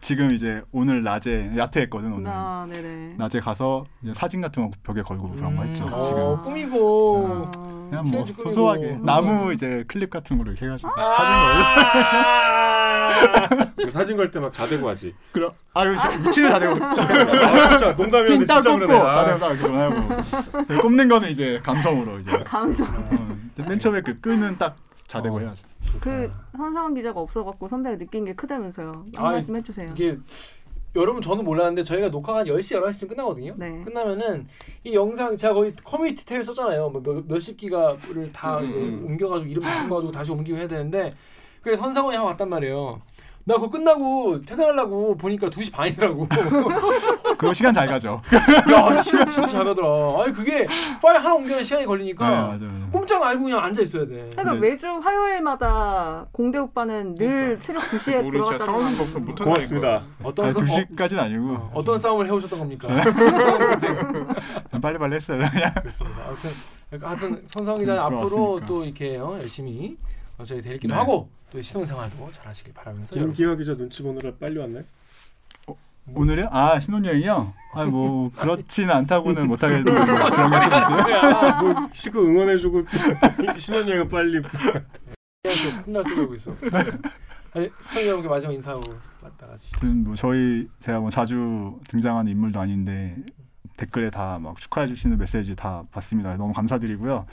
지금 0.00 0.32
이제 0.32 0.62
오늘 0.72 1.04
낮에 1.04 1.52
야퇴했거든 1.56 2.12
오늘. 2.12 2.30
아. 2.30 2.66
낮에 3.16 3.38
가서 3.38 3.84
이제 4.02 4.12
사진 4.12 4.40
같은 4.40 4.68
거 4.68 4.76
벽에 4.82 5.02
걸고 5.02 5.30
그런 5.30 5.54
거 5.56 5.62
했죠. 5.62 5.84
음, 5.84 6.00
지금 6.00 6.18
어, 6.20 6.38
꾸미고. 6.42 7.44
아, 7.54 7.81
그냥 7.92 8.10
뭐. 8.10 8.24
소소하게 8.24 8.84
음. 8.92 9.04
나무 9.04 9.52
이제 9.52 9.84
클립 9.86 10.08
같은 10.08 10.38
거를 10.38 10.52
이렇게 10.52 10.64
해가지고 10.66 10.90
아~ 10.96 12.26
사진 13.12 13.56
걸고. 13.58 13.72
그 13.84 13.90
사진 13.90 14.16
걸 14.16 14.30
때 14.30 14.40
막 14.40 14.50
자대고 14.52 14.88
하지. 14.88 15.14
그럼 15.32 15.52
아유 15.74 15.94
진짜 15.94 16.16
미치는 16.16 16.50
다 16.50 16.58
되고 16.58 16.74
아 16.82 17.68
진짜 17.68 17.92
농담이었는데 17.92 18.46
진짜 18.46 18.60
그러네. 18.62 18.98
아. 18.98 19.10
자대고 19.10 19.56
전화하고 19.56 20.64
네, 20.68 20.76
꼽는 20.78 21.08
거는 21.08 21.28
이제 21.30 21.60
감성으로 21.62 22.16
이제. 22.18 22.30
감성. 22.44 22.86
어, 22.88 23.62
맨 23.68 23.78
처음에 23.78 24.00
그 24.00 24.18
끈은 24.20 24.56
딱 24.56 24.76
자대고 25.06 25.36
어. 25.36 25.40
해야죠. 25.40 25.64
그 26.00 26.32
선상원 26.56 26.94
기자가 26.94 27.20
없어갖고 27.20 27.68
선배가 27.68 27.98
느낀 27.98 28.24
게 28.24 28.32
크다면서요. 28.34 29.04
한 29.16 29.26
아이, 29.26 29.32
말씀 29.34 29.54
해주세요. 29.56 29.88
이게 29.92 30.16
여러분 30.94 31.22
저는 31.22 31.44
몰랐는데 31.44 31.84
저희가 31.84 32.08
녹화가 32.08 32.40
한 32.40 32.46
10시 32.46 32.78
11시쯤 32.78 33.08
끝나거든요. 33.08 33.54
네. 33.56 33.82
끝나면은 33.84 34.46
이 34.84 34.94
영상 34.94 35.36
제가 35.36 35.54
거의 35.54 35.74
커뮤니티 35.76 36.24
탭에 36.26 36.44
썼잖아요. 36.44 36.90
뭐 36.90 37.02
몇, 37.02 37.26
몇십 37.26 37.56
기가를 37.56 38.30
다 38.32 38.58
음, 38.58 38.68
이제 38.68 38.78
음. 38.78 39.04
옮겨가지고 39.06 39.50
이름 39.50 39.62
바꿔가지고 39.62 40.12
다시 40.12 40.30
옮기고 40.32 40.58
해야 40.58 40.68
되는데 40.68 41.14
그래서 41.62 41.80
선상원이 41.82 42.16
하고 42.16 42.28
왔단 42.28 42.48
말이에요. 42.48 43.00
나 43.44 43.54
그거 43.54 43.70
끝나고 43.70 44.40
퇴근하려고 44.42 45.16
보니까 45.16 45.50
2시 45.50 45.72
반이더라고. 45.72 46.28
그거 47.36 47.52
시간 47.52 47.72
잘 47.72 47.88
가죠. 47.88 48.20
야 48.32 49.02
시간 49.02 49.26
진짜 49.26 49.46
잘 49.48 49.64
가더라. 49.64 50.22
아니 50.22 50.32
그게 50.32 50.64
파일 51.02 51.18
하나 51.18 51.34
옮기는 51.34 51.64
시간이 51.64 51.82
네, 51.82 51.86
걸리니까 51.86 52.24
맞아요. 52.24 52.46
맞아요. 52.60 52.88
꼼짝 52.92 53.20
말고 53.20 53.42
그냥 53.42 53.58
앉아 53.58 53.82
있어야 53.82 54.06
돼. 54.06 54.30
그러니까 54.32 54.42
이제- 54.54 54.54
매주 54.60 54.86
화요일마다 54.86 56.26
공대 56.30 56.58
오빠는 56.58 57.16
늘 57.16 57.58
새벽 57.60 57.82
2시에 57.82 58.24
우리 58.24 58.44
진짜 58.44 58.64
싸우는 58.64 59.00
없으면 59.00 59.24
못한다. 59.24 59.44
고맙습니다. 59.44 60.02
어떤 60.22 60.44
아니, 60.44 60.52
서- 60.54 60.60
두 60.60 60.66
시까지는 60.66 61.24
아니고 61.24 61.48
어, 61.54 61.70
어떤 61.74 61.98
싸움을 61.98 62.26
해 62.26 62.30
오셨던 62.30 62.58
겁니까? 62.60 63.02
선상원 63.10 63.62
선생. 63.62 64.28
빨리 64.80 64.98
빨리 64.98 65.16
했어요. 65.16 65.38
그냥. 65.50 65.72
그렇습니다. 65.74 66.20
아무튼 66.28 66.50
하여튼 67.02 67.42
선상 67.48 67.78
기자 67.78 67.94
음, 68.06 68.18
앞으로. 68.18 68.60
또 68.66 68.84
이렇게 68.84 69.16
어, 69.16 69.36
열심히 69.40 69.96
어, 70.00 70.12
저희 70.44 70.60
대리기도 70.60 70.92
네. 70.94 70.98
하고 70.98 71.28
또 71.50 71.60
신혼생활도 71.60 72.30
잘하시길 72.32 72.72
바라면서. 72.74 73.14
김기화 73.14 73.56
기자 73.56 73.76
눈치 73.76 74.02
보느라 74.02 74.32
빨리 74.40 74.58
왔네. 74.58 74.84
오늘요? 76.14 76.48
아 76.50 76.80
신혼여행이요? 76.80 77.54
아뭐 77.74 78.30
그렇지는 78.32 78.90
않다고는 78.90 79.46
못하겠는데 79.46 79.92
그런 79.92 80.30
게좀 80.30 80.54
있어요. 80.54 81.62
뭐 81.62 81.88
시구 81.92 82.26
응원해주고 82.26 82.82
신혼여행 83.58 84.08
빨리. 84.08 84.42
훗날 85.84 86.02
소리하고 86.04 86.34
있어. 86.34 86.54
시청자 87.80 88.06
여러분께 88.06 88.28
마지막 88.28 88.52
인사하고 88.54 88.82
맞다 89.22 89.46
같이. 89.46 89.70
아무튼 89.74 90.04
뭐 90.04 90.14
저희 90.16 90.68
제가 90.80 90.98
뭐 91.00 91.10
자주 91.10 91.78
등장하는 91.88 92.32
인물도 92.32 92.58
아닌데 92.58 93.16
댓글에 93.76 94.10
다 94.10 94.38
막 94.40 94.58
축하해 94.58 94.86
주시는 94.88 95.18
메시지 95.18 95.54
다 95.54 95.84
봤습니다. 95.92 96.34
너무 96.36 96.52
감사드리고요. 96.52 97.26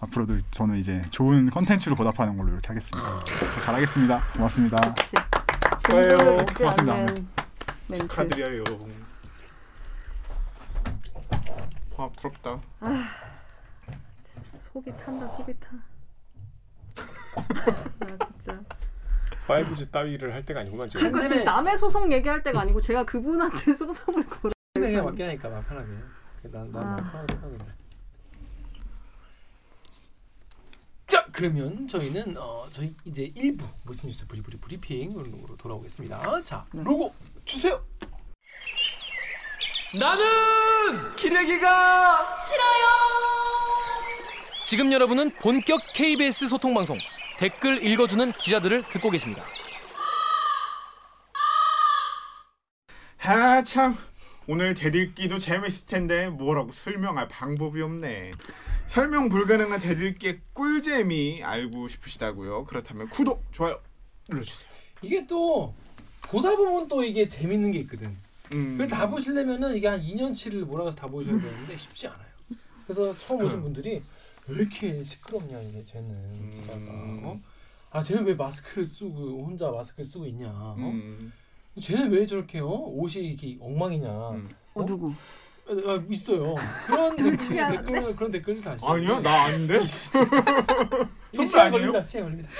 앞으로도 0.00 0.38
저는 0.50 0.76
이제 0.76 1.02
좋은 1.10 1.48
컨텐츠로 1.50 1.96
보답하는 1.96 2.36
걸로 2.36 2.50
이렇게 2.52 2.68
하겠습니다. 2.68 3.08
잘하겠습니다. 3.64 4.20
고맙습니다. 4.34 4.76
좋아요. 5.90 6.16
고맙습니다. 6.56 7.06
축하드려요. 8.00 8.64
아 11.98 12.10
부럽다. 12.20 12.60
속이 14.72 14.92
탄다 15.02 15.26
속이 15.36 15.54
타. 15.60 15.70
나 17.98 18.18
진짜 18.42 18.60
5G 19.46 19.90
따위를 19.90 20.34
할 20.34 20.44
때가 20.44 20.60
아니구만 20.60 20.90
지금. 20.90 21.06
한 21.06 21.16
셈에 21.28 21.44
남의 21.44 21.78
소송 21.78 22.12
얘기할 22.12 22.42
때가 22.42 22.60
아니고 22.60 22.82
제가 22.82 23.04
그분한테 23.04 23.74
소송을 23.74 24.26
걸어. 24.26 24.52
맞게 24.74 25.24
하니까 25.24 25.48
막 25.48 25.66
편하게. 25.66 25.88
난난 26.42 26.76
아. 26.76 26.96
편하게. 26.96 27.58
자 27.58 27.85
그러면 31.40 31.86
저희는 31.86 32.34
어, 32.38 32.66
저희 32.72 32.94
이제 33.04 33.30
1부 33.36 33.62
모든 33.84 34.08
뉴스 34.08 34.26
브리브리 34.26 34.56
브리핑 34.56 35.12
으로 35.18 35.54
돌아오겠습니다. 35.58 36.42
자 36.44 36.64
네. 36.72 36.82
로고 36.82 37.14
주세요. 37.44 37.84
나는 40.00 41.14
기레기가 41.16 42.36
싫어요. 42.36 42.86
지금 44.64 44.90
여러분은 44.90 45.30
본격 45.42 45.78
KBS 45.92 46.48
소통 46.48 46.72
방송 46.72 46.96
댓글 47.38 47.84
읽어주는 47.84 48.32
기자들을 48.32 48.84
듣고 48.84 49.10
계십니다. 49.10 49.44
아 53.18 53.62
참 53.62 53.98
오늘 54.48 54.72
대들기도 54.74 55.38
재밌을 55.38 55.84
텐데 55.86 56.30
뭐라고 56.30 56.72
설명할 56.72 57.28
방법이 57.28 57.82
없네. 57.82 58.32
설명 58.86 59.28
불가능한 59.28 59.80
대들기의 59.80 60.40
꿀재미 60.52 61.42
알고 61.42 61.88
싶으시다고요? 61.88 62.64
그렇다면 62.64 63.08
구독, 63.10 63.42
좋아요 63.52 63.80
눌러주세요. 64.28 64.68
이게 65.02 65.26
또 65.26 65.74
보다 66.22 66.54
보면 66.56 66.88
또 66.88 67.04
이게 67.04 67.28
재밌는 67.28 67.72
게 67.72 67.80
있거든. 67.80 68.16
음. 68.52 68.72
그걸 68.72 68.86
다 68.86 69.08
보시려면은 69.08 69.74
이게 69.74 69.88
한 69.88 70.00
2년치를 70.00 70.64
몰아가서 70.64 70.96
다 70.96 71.06
보셔야 71.06 71.38
되는데 71.40 71.76
쉽지 71.76 72.06
않아요. 72.06 72.26
그래서 72.84 73.12
처음 73.12 73.44
오신 73.44 73.60
분들이 73.62 74.00
왜 74.48 74.56
이렇게 74.56 75.02
시끄럽냐 75.02 75.60
이게 75.60 75.84
쟤는 75.86 76.08
음. 76.08 77.20
어? 77.24 77.40
아 77.90 78.02
쟤는 78.02 78.24
왜 78.24 78.34
마스크를 78.34 78.84
쓰고 78.84 79.44
혼자 79.44 79.70
마스크를 79.70 80.04
쓰고 80.04 80.24
있냐 80.26 80.48
어? 80.48 80.76
음. 80.78 81.32
쟤는 81.80 82.10
왜 82.12 82.24
저렇게 82.26 82.60
어? 82.60 82.68
옷이 82.68 83.24
이렇게 83.24 83.56
엉망이냐 83.60 84.30
음. 84.30 84.48
어 84.74 84.86
누구? 84.86 85.12
아, 85.68 86.00
있어요 86.08 86.54
그런 86.86 87.16
댓글. 87.16 87.36
댓글 87.56 88.16
그런 88.16 88.30
댓글들 88.30 88.62
다시 88.62 88.84
아니야 88.86 89.20
나 89.20 89.44
아닌데. 89.46 89.80
이게 91.32 91.44
시간? 91.44 91.70
걸립니다 91.72 92.04
시간 92.04 92.24
걸립니다 92.26 92.50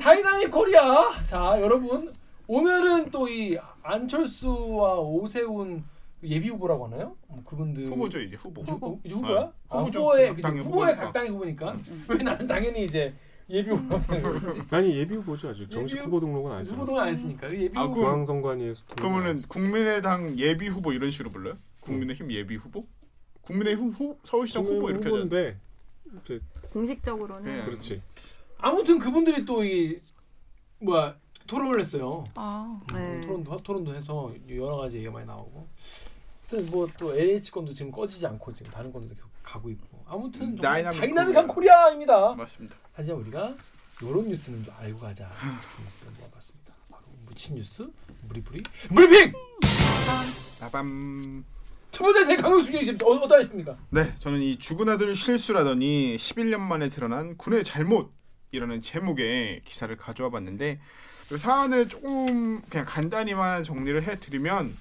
dynamic 0.00 0.50
Korea 0.50 1.22
자 1.24 1.56
여러분 1.60 2.12
오늘은 2.46 3.10
또 3.10 3.28
이 3.28 3.56
안철수와 3.82 4.98
오세훈 5.00 5.84
예비 6.22 6.48
후보라고 6.48 6.86
하나요? 6.86 7.14
뭐 7.28 7.42
그분들 7.44 7.86
후보죠 7.86 8.18
이제 8.20 8.34
후보. 8.36 8.62
후보 8.62 8.98
이제 9.04 9.14
후보야? 9.14 9.40
네. 9.42 9.50
아. 9.68 9.78
후보의 9.80 10.26
각 10.28 10.34
그치, 10.36 10.42
당의 10.42 10.62
후보의 10.62 10.80
후보니까. 10.94 11.04
각 11.04 11.12
당의 11.12 11.30
후보니까 11.30 11.76
왜 12.08 12.16
나는 12.18 12.46
당연히 12.46 12.84
이제 12.84 13.14
예비 13.50 13.70
후보라고 13.70 13.98
생각했지 13.98 14.62
아니 14.70 14.96
예비 14.96 15.14
후보죠 15.16 15.50
아직 15.50 15.70
정식 15.70 15.96
예비 15.96 16.04
후보 16.06 16.18
등록은 16.20 16.50
안 16.52 16.60
했잖아. 16.60 16.80
후보도 16.80 16.98
안 17.00 17.08
했으니까 17.08 17.50
예비 17.54 17.78
아, 17.78 17.82
후보 17.82 17.94
그- 17.94 18.00
중앙선관위에서 18.00 18.84
그러면은. 18.96 19.42
국민의당 19.48 20.38
예비 20.38 20.68
후보 20.68 20.92
이런 20.92 21.10
식으로 21.10 21.30
불러요? 21.30 21.54
국민의힘 21.84 22.30
예비 22.32 22.56
후보? 22.56 22.86
국민의힘 23.42 23.90
후, 23.90 24.18
서울시장 24.24 24.64
후보 24.64 24.90
이렇게 24.90 25.10
이제 26.22 26.40
공식적으로는 26.72 27.58
네. 27.58 27.64
그렇지. 27.64 28.02
아무튼 28.58 28.98
그분들이 28.98 29.44
또 29.44 29.62
이 29.64 30.00
뭐야 30.80 31.16
토론을 31.46 31.80
했어요 31.80 32.24
아, 32.34 32.80
네. 32.92 33.20
토론도 33.22 33.62
토론도 33.62 33.94
해서 33.94 34.34
여러 34.48 34.76
가지 34.76 34.96
얘기가 34.96 35.12
많이 35.12 35.26
나오고 35.26 35.66
하여튼 36.48 36.70
뭐또 36.70 37.14
LH 37.16 37.50
건도 37.50 37.72
지금 37.74 37.90
꺼지지 37.92 38.26
않고 38.26 38.52
지금 38.52 38.70
다른 38.72 38.92
건도 38.92 39.14
계속 39.14 39.28
가고 39.42 39.70
있고 39.70 40.02
아무튼 40.06 40.56
정말 40.56 40.82
dynamic 40.84 41.00
dynamic한 41.00 41.46
Korea. 41.48 41.76
Korea 41.84 41.90
입니다 41.92 42.34
맞습니다. 42.34 42.76
하지만 42.92 43.20
우리가 43.20 43.54
이런 44.02 44.26
뉴스는 44.28 44.64
좀 44.64 44.74
알고 44.78 45.00
가자 45.00 45.30
싶은 45.60 45.84
뉴스를 45.84 46.12
모아봤습니다. 46.18 46.74
바로 46.90 47.04
묻힌 47.26 47.56
뉴스 47.56 47.88
무리부리 48.28 48.62
브리핑 48.94 49.32
빠밤. 50.60 51.44
첫 51.94 52.02
번째 52.02 52.26
대강용수 52.26 52.72
기자 52.72 52.92
어, 53.06 53.12
어떠십니까? 53.12 53.76
네, 53.90 54.12
저는 54.18 54.42
이 54.42 54.58
죽은 54.58 54.88
아들 54.88 55.14
실수라더니 55.14 56.16
11년 56.16 56.58
만에 56.58 56.88
드러난 56.88 57.36
군의 57.36 57.62
잘못이라는 57.62 58.80
제목의 58.82 59.60
기사를 59.64 59.96
가져와 59.96 60.30
봤는데 60.30 60.80
이 61.32 61.38
사안을 61.38 61.88
조금 61.88 62.60
그냥 62.62 62.84
간단히만 62.84 63.62
정리를 63.62 64.02
해드리면 64.02 64.76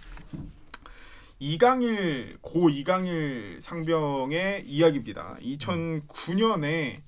이강일 1.38 2.40
고 2.42 2.72
이강일 2.72 3.60
상병의 3.62 4.64
이야기입니다. 4.66 5.38
2009년에 5.40 7.02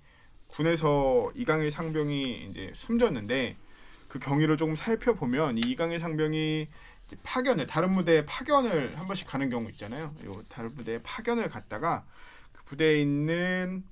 군에서 0.45 1.31
이강일 1.33 1.71
상병이 1.71 2.50
이제 2.51 2.71
숨졌는데 2.75 3.57
그 4.07 4.19
경위를 4.19 4.55
조금 4.55 4.75
살펴보면 4.75 5.57
이 5.57 5.62
이강일 5.62 6.00
상병이 6.00 6.67
파견을 7.24 7.67
다른 7.67 7.91
무대에 7.91 8.25
파견을 8.25 8.98
한 8.98 9.07
번씩 9.07 9.27
가는 9.27 9.50
경우 9.50 9.69
있잖아요. 9.72 10.15
요 10.25 10.43
다른 10.50 10.74
무대에 10.75 11.01
파견을 11.03 11.50
갔다가 11.50 12.05
그 12.51 12.63
부대에 12.65 13.01
있는 13.01 13.84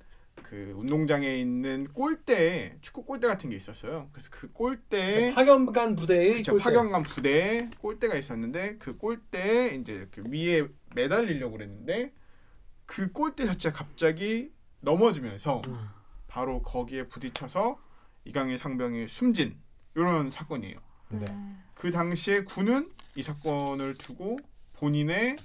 그 0.42 0.74
운동장에 0.76 1.36
있는 1.36 1.88
골대에 1.92 2.76
축구 2.80 3.04
골대 3.04 3.26
같은 3.26 3.50
게 3.50 3.56
있었어요. 3.56 4.08
그래서 4.12 4.28
그 4.30 4.50
골대에 4.52 5.32
파견간 5.34 5.96
부대의 5.96 6.34
그쵸, 6.34 6.52
골대. 6.52 6.64
파견간 6.64 7.02
부대에 7.04 7.70
골대가 7.78 8.16
있었는데 8.16 8.76
그 8.78 8.96
골대에 8.96 9.76
이제 9.76 9.94
이렇게 9.94 10.22
위에 10.24 10.66
매달리려고 10.94 11.56
그랬는데 11.56 12.12
그 12.86 13.10
골대 13.12 13.46
자체가 13.46 13.76
갑자기 13.76 14.52
넘어지면서 14.80 15.62
음. 15.66 15.88
바로 16.28 16.62
거기에 16.62 17.08
부딪혀서 17.08 17.78
이강일 18.24 18.58
상병이 18.58 19.08
숨진 19.08 19.56
이런 19.94 20.30
사건이에요. 20.30 20.78
네. 21.20 21.26
그 21.74 21.90
당시에 21.90 22.44
군은 22.44 22.88
이 23.14 23.22
사건을 23.22 23.94
두고 23.94 24.38
본인의 24.74 25.36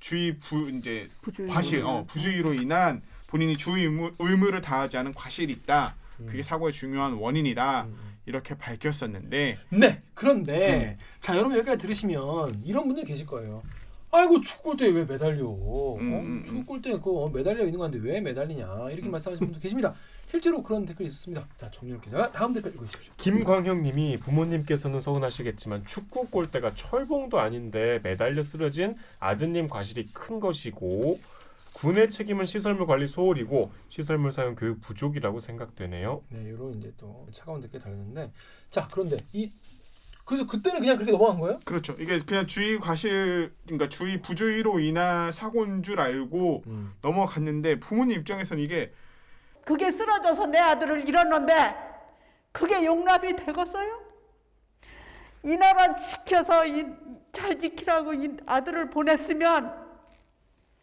주의 0.00 0.36
부 0.36 0.70
이제 0.70 1.08
부주의. 1.22 1.48
과실, 1.48 1.82
어, 1.82 2.04
부주의로 2.06 2.54
인한 2.54 3.02
본인이 3.26 3.56
주의 3.56 3.84
의무, 3.84 4.12
의무를 4.18 4.60
다하지 4.60 4.96
않은 4.98 5.14
과실이 5.14 5.52
있다. 5.52 5.94
음. 6.20 6.26
그게 6.26 6.42
사고의 6.42 6.72
중요한 6.72 7.14
원인이다. 7.14 7.84
음. 7.84 8.16
이렇게 8.26 8.56
밝혔었는데 8.56 9.56
네. 9.70 10.02
그런데 10.14 10.98
자 11.20 11.36
여러분 11.36 11.56
여기까지 11.56 11.78
들으시면 11.78 12.62
이런 12.64 12.86
분들 12.88 13.04
계실 13.04 13.24
거예요. 13.24 13.62
아이고 14.10 14.40
축구골대에 14.40 14.88
왜 14.90 15.04
매달려? 15.04 15.46
어? 15.46 15.96
음, 16.00 16.12
음, 16.12 16.14
음. 16.14 16.44
축구골대에 16.44 16.98
그 16.98 17.30
매달려 17.32 17.64
있는 17.64 17.78
건데 17.78 17.98
왜 18.02 18.20
매달리냐 18.20 18.90
이렇게 18.90 19.08
말씀하시는 19.08 19.38
분들 19.38 19.60
계십니다. 19.60 19.94
실제로 20.28 20.62
그런 20.62 20.84
댓글이 20.84 21.08
있었습니다. 21.08 21.46
자 21.56 21.70
정윤 21.70 22.00
기자가 22.00 22.32
다음 22.32 22.52
댓글 22.52 22.72
읽으십시오. 22.72 23.14
김광형님이 23.16 24.18
부모님께서는 24.18 25.00
서운하시겠지만 25.00 25.86
축구 25.86 26.26
골대가 26.28 26.74
철봉도 26.74 27.38
아닌데 27.38 28.00
매달려 28.02 28.42
쓰러진 28.42 28.96
아드님 29.20 29.68
과실이 29.68 30.08
큰 30.12 30.40
것이고 30.40 31.20
군의 31.72 32.10
책임은 32.10 32.46
시설물 32.46 32.86
관리 32.86 33.06
소홀이고 33.06 33.70
시설물 33.90 34.32
사용 34.32 34.54
교육 34.56 34.80
부족이라고 34.80 35.40
생각되네요. 35.40 36.22
네, 36.30 36.42
이런 36.44 36.74
이제 36.74 36.92
또 36.96 37.26
차가운 37.32 37.60
댓글 37.60 37.80
달렸는데 37.80 38.32
자 38.70 38.88
그런데 38.90 39.18
이 39.32 39.52
그래서 40.24 40.44
그때는 40.44 40.80
그냥 40.80 40.96
그렇게 40.96 41.12
넘어간 41.12 41.38
거예요? 41.38 41.60
그렇죠. 41.64 41.94
이게 42.00 42.18
그냥 42.18 42.48
주의 42.48 42.80
과실 42.80 43.52
그러니까 43.64 43.88
주의 43.88 44.20
부주의로 44.20 44.80
인한 44.80 45.30
사고인 45.30 45.84
줄 45.84 46.00
알고 46.00 46.64
음. 46.66 46.92
넘어갔는데 47.00 47.78
부모님 47.78 48.20
입장에서는 48.20 48.60
이게 48.62 48.92
그게 49.66 49.90
쓰러져서 49.90 50.46
내 50.46 50.58
아들을 50.60 51.08
잃었는데 51.08 51.74
그게 52.52 52.84
용납이 52.84 53.34
되겠어요? 53.34 54.00
이 55.42 55.56
나라 55.56 55.96
지켜서 55.96 56.64
이, 56.64 56.86
잘 57.32 57.58
지키라고 57.58 58.14
이 58.14 58.36
아들을 58.46 58.90
보냈으면 58.90 59.74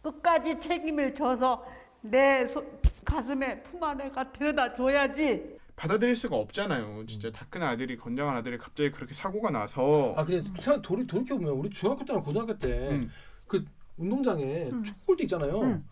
끝까지 0.02 0.60
책임을 0.60 1.14
져서 1.16 1.66
내 2.02 2.46
소- 2.48 2.66
가슴에 3.06 3.64
품 3.64 3.82
안에가 3.82 4.34
데려다 4.34 4.76
줘야지. 4.76 5.58
받아들일 5.78 6.14
수가 6.16 6.36
없잖아요. 6.36 7.06
진짜 7.08 7.32
다 7.32 7.46
큰 7.50 7.64
아들이 7.64 7.96
건장한 7.96 8.36
아들이 8.36 8.58
갑자기 8.58 8.92
그렇게 8.92 9.14
사고가 9.14 9.50
나서 9.50 10.14
아 10.18 10.26
근데 10.26 10.42
생각 10.60 10.82
돌이 10.82 11.08
돌이켜 11.08 11.36
보면 11.38 11.54
우리 11.54 11.70
중학교 11.70 12.04
때나 12.04 12.20
고등학교 12.22 12.58
때 12.60 12.90
음. 12.90 13.10
그 13.48 13.64
운동장에 13.98 14.70
음. 14.72 14.84
축구골대 14.84 15.24
있잖아요. 15.24 15.62
음. 15.62 15.90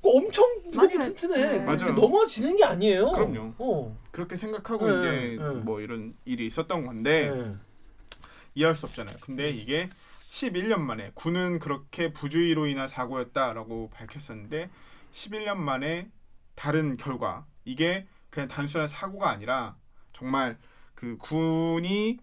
그거 0.00 0.16
엄청 0.16 0.44
무겁고 0.64 0.98
맞아요. 0.98 1.14
튼튼해. 1.14 1.58
네. 1.58 1.58
맞아요. 1.60 1.92
넘어지는 1.92 2.56
게 2.56 2.64
아니에요. 2.64 3.12
그럼요. 3.12 3.54
어. 3.58 3.96
그렇게 4.10 4.36
생각하고 4.36 4.88
네, 4.88 4.98
이제 5.34 5.42
네. 5.42 5.50
뭐 5.60 5.80
이런 5.80 6.14
일이 6.24 6.46
있었던 6.46 6.86
건데 6.86 7.30
네. 7.30 7.54
이해할 8.54 8.74
수 8.74 8.86
없잖아요. 8.86 9.16
근데 9.20 9.50
이게 9.50 9.90
11년 10.30 10.80
만에 10.80 11.10
군은 11.14 11.58
그렇게 11.58 12.12
부주의로 12.12 12.66
인한 12.66 12.88
사고였다라고 12.88 13.90
밝혔었는데 13.90 14.70
11년 15.12 15.56
만에 15.56 16.08
다른 16.54 16.96
결과 16.96 17.46
이게 17.64 18.06
그냥 18.30 18.48
단순한 18.48 18.88
사고가 18.88 19.30
아니라 19.30 19.76
정말 20.12 20.56
그 20.94 21.16
군이 21.18 22.18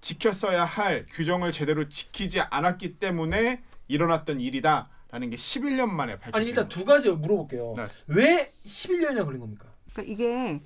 지켰어야 0.00 0.64
할 0.64 1.06
규정을 1.10 1.52
제대로 1.52 1.88
지키지 1.88 2.40
않았기 2.40 2.98
때문에 2.98 3.62
일어났던 3.88 4.40
일이다 4.40 4.88
라는 5.10 5.30
게 5.30 5.36
11년 5.36 5.88
만에 5.88 6.12
밝혀진 6.12 6.34
아니 6.34 6.46
일단 6.48 6.68
두 6.68 6.84
가지 6.84 7.10
물어볼게요. 7.10 7.74
네. 7.76 7.86
왜 8.08 8.52
11년이나 8.64 9.24
걸린 9.24 9.40
겁니까? 9.40 9.66
그러니까 9.92 10.12
이게 10.12 10.60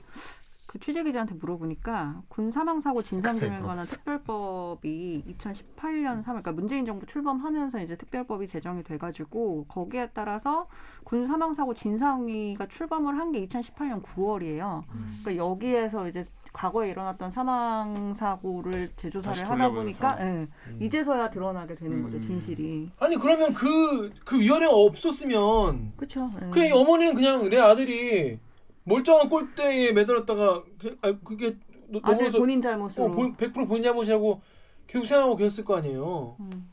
그 0.67 0.79
취재 0.81 1.05
기자한테 1.05 1.35
물어보니까 1.37 2.23
군 2.29 2.51
사망 2.51 2.81
사고 2.81 3.01
진상 3.03 3.37
규명에 3.39 3.61
관한. 3.61 3.85
특별법이 3.87 5.23
2018년 5.39 6.19
3월 6.19 6.25
그러니까 6.25 6.53
문재인 6.53 6.85
정부 6.85 7.07
출범하면서 7.07 7.81
이제 7.81 7.97
특별법이 7.97 8.49
제정이 8.49 8.83
돼 8.83 8.99
가지고 8.99 9.65
거기에 9.69 10.11
따라서 10.13 10.67
군 11.05 11.27
사망 11.27 11.55
사고 11.55 11.75
진상위가 11.75 12.67
출범을 12.67 13.17
한 13.19 13.31
게 13.33 13.47
2018년 13.47 14.03
9월이에요. 14.03 14.83
그러니까 15.23 15.37
여기에서 15.37 16.09
이제 16.09 16.25
과거에 16.55 16.89
일어났던 16.91 17.33
사망 17.33 18.15
사고를 18.15 18.89
재조사를 18.97 19.51
하다. 19.51 19.71
보니까 19.71 20.13
예, 20.21 20.47
이제서야 20.81 21.29
드러나게 21.29 21.75
되는 21.75 22.03
거죠 22.05 22.17
음. 22.17 22.21
진실이. 22.23 22.91
아니 23.01 23.17
그러면 23.17 23.53
그 23.53 24.11
그 24.25 24.41
위원회가 24.41 24.73
없었으면 24.73 25.93
그렇죠. 25.97 26.31
예. 26.43 26.51
그냥 26.51 26.69
이 26.69 26.73
어머니는 26.73 27.15
그냥 27.15 27.49
내 27.51 27.59
아들이 27.59 28.39
멀쩡한 28.85 29.29
골대에 29.29 29.93
매달렸다가 29.93 30.63
아 31.03 31.13
그게 31.25 31.57
너- 31.89 32.01
아들 32.05 32.19
넘어서 32.19 32.39
본인 32.39 32.63
잘못으로. 32.63 33.05
어, 33.05 33.11
본- 33.11 33.37
100% 33.37 33.67
본인 33.69 33.83
잘못이라고 33.83 34.41
계속 34.87 35.05
생각하고 35.07 35.37
계셨을 35.37 35.65
거 35.65 35.77
아니에요. 35.77 36.37
음. 36.39 36.71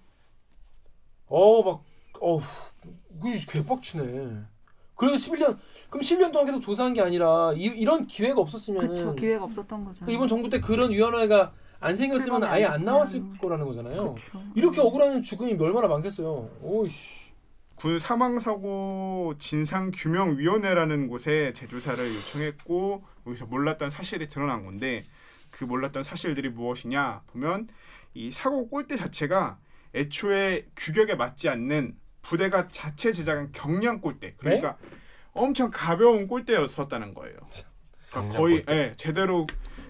어우 1.27 1.63
막 1.63 1.83
어우 2.19 2.39
그게 3.19 3.39
개빡치네. 3.49 4.41
그래서 5.01 5.31
11년 5.31 5.57
그럼 5.89 6.01
10년 6.01 6.31
동안 6.31 6.45
계속 6.45 6.61
조사한 6.61 6.93
게 6.93 7.01
아니라 7.01 7.51
이, 7.55 7.63
이런 7.63 8.05
기회가 8.05 8.39
없었으면은 8.39 8.87
그렇죠. 8.87 9.15
기회가 9.15 9.43
없었던 9.45 9.83
거죠. 9.85 10.05
그 10.05 10.11
이번 10.11 10.27
정부 10.27 10.49
때 10.49 10.59
그런 10.59 10.91
위원회가 10.91 11.51
안 11.79 11.95
생겼으면 11.95 12.43
아예 12.43 12.65
안. 12.65 12.85
나왔을 12.85 13.23
거라는 13.39 13.65
거잖아요. 13.65 14.13
그렇죠. 14.13 14.43
이렇게 14.55 14.79
억울한 14.81 15.23
죽음이 15.23 15.57
얼마나 15.59 15.87
많겠어요. 15.87 16.49
오이씨. 16.61 17.31
군 17.75 17.97
사망 17.97 18.39
사고 18.39 19.33
진상 19.39 19.89
규명 19.91 20.37
위원회라는 20.37 21.07
곳에 21.07 21.51
재조사를 21.53 22.13
요청했고 22.15 23.03
여기서 23.25 23.47
몰랐던 23.47 23.89
사실이 23.89 24.29
드러난 24.29 24.63
건데 24.63 25.03
그 25.49 25.63
몰랐던 25.63 26.03
사실들이 26.03 26.49
무엇이냐 26.49 27.23
보면 27.27 27.67
이 28.13 28.29
사고 28.29 28.67
골대 28.69 28.97
자체가 28.97 29.57
애초에 29.95 30.67
규격에 30.75 31.15
맞지 31.15 31.49
않는 31.49 31.95
부대가 32.21 32.67
자체 32.67 33.11
제작한 33.11 33.51
경량 33.51 34.01
골대 34.01 34.33
그러니까 34.37 34.77
엄청 35.33 35.69
가벼운 35.71 36.27
골대였었다는 36.27 37.13
거예요. 37.13 37.37
그러니까 38.09 38.37
거의 38.37 38.57
골대. 38.57 38.73
예, 38.73 38.93
제대로 38.95 39.47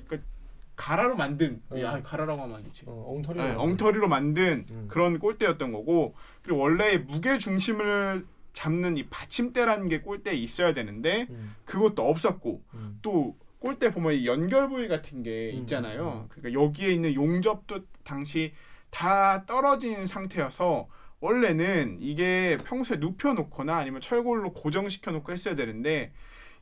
그러니까 0.08 0.30
가라로 0.76 1.16
만든 1.16 1.62
어. 1.70 1.80
야 1.80 2.02
가라라고 2.02 2.42
하면 2.44 2.58
안 2.58 2.64
되지. 2.64 2.84
어, 2.88 3.14
엉터리. 3.16 3.40
네, 3.40 3.54
엉터리로 3.58 4.08
만든 4.08 4.66
음. 4.72 4.88
그런 4.88 5.20
골대였던 5.20 5.72
거고 5.72 6.16
그리고 6.44 6.60
원래 6.60 6.98
무게 6.98 7.38
중심을 7.38 8.26
잡는 8.54 8.98
이 8.98 9.08
받침대라는 9.08 9.88
게 9.88 10.02
골대에 10.02 10.34
있어야 10.36 10.74
되는데 10.74 11.28
음, 11.30 11.56
그것도 11.66 12.08
없었고 12.08 12.62
음. 12.74 13.00
또 13.02 13.38
골대 13.60 13.94
보면 13.94 14.14
이 14.14 14.28
연결 14.28 14.68
부위 14.70 14.88
같은 14.88 15.24
게 15.24 15.52
음, 15.54 15.60
있잖아요. 15.60 16.24
음. 16.24 16.30
그러니까 16.30 16.62
여기에 16.62 16.92
있는 16.92 17.14
용접도 17.14 17.86
당시 18.04 18.54
다 18.90 19.46
떨어진 19.46 20.06
상태여서 20.06 20.88
원래는 21.22 21.98
이게 22.00 22.58
평소에 22.66 22.98
눕혀놓거나 22.98 23.78
아니면 23.78 24.02
철골로 24.02 24.54
고정시켜놓고 24.54 25.32
했어야 25.32 25.56
되는데 25.56 26.12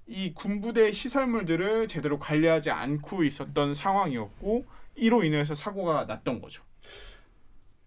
이 0.06 0.34
군부대 0.34 0.92
시설물들을 0.92 1.88
제대로 1.88 2.20
관리하지 2.20 2.70
않고 2.70 3.24
있었던 3.24 3.74
상황이었고 3.74 4.66
이로 4.96 5.24
인해서 5.24 5.56
사고가 5.56 6.06
났던 6.06 6.42
거죠. 6.42 6.64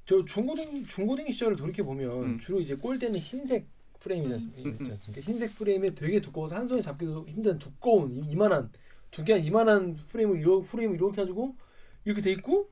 저 0.06 0.24
중고등 0.24 0.86
중고등 0.86 1.30
시절을 1.30 1.56
돌이켜 1.56 1.84
보면 1.84 2.10
음. 2.24 2.38
주로 2.38 2.58
이제 2.60 2.74
골대는 2.74 3.20
흰색 3.20 3.68
프레임이지 4.00 4.32
않습- 4.34 4.58
음, 4.66 4.78
음. 4.80 4.86
않습니까? 4.90 5.24
흰색 5.30 5.54
프레임에 5.56 5.94
되게 5.94 6.20
두꺼워서 6.20 6.56
한 6.56 6.66
손에 6.66 6.80
잡기도 6.80 7.26
힘든 7.28 7.58
두꺼운 7.58 8.10
이- 8.16 8.30
이만한 8.30 8.70
두개 9.10 9.36
이만한 9.36 9.94
프레임을 10.08 10.40
이러 10.40 10.60
프레임을 10.60 10.96
이렇게 10.96 11.16
가지고 11.20 11.54
이렇게 12.04 12.22
돼 12.22 12.32
있고 12.32 12.68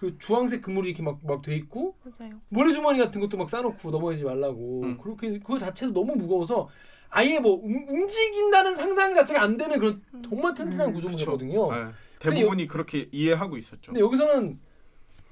그 0.00 0.16
주황색 0.18 0.62
그물이 0.62 0.88
이렇게 0.88 1.02
막 1.02 1.18
막 1.22 1.42
돼 1.42 1.54
있고 1.56 1.94
맞아요. 2.02 2.40
모래주머니 2.48 2.98
같은 2.98 3.20
것도 3.20 3.36
막 3.36 3.50
싸놓고 3.50 3.90
넘어지지 3.90 4.24
말라고 4.24 4.82
음. 4.82 4.98
그렇게 4.98 5.38
그거 5.38 5.58
자체도 5.58 5.92
너무 5.92 6.16
무거워서 6.16 6.68
아예 7.10 7.38
뭐 7.38 7.60
움, 7.62 7.84
움직인다는 7.86 8.74
상상 8.74 9.12
자체가 9.14 9.42
안 9.42 9.58
되는 9.58 9.78
그런 9.78 10.02
정말 10.26 10.54
튼튼한 10.54 10.88
음. 10.88 10.92
구조물이거든요. 10.94 11.70
네, 11.72 11.90
대부분이 12.18 12.66
그렇게 12.66 13.08
이해하고 13.12 13.58
있었죠. 13.58 13.92
근데 13.92 14.00
여기서는 14.00 14.58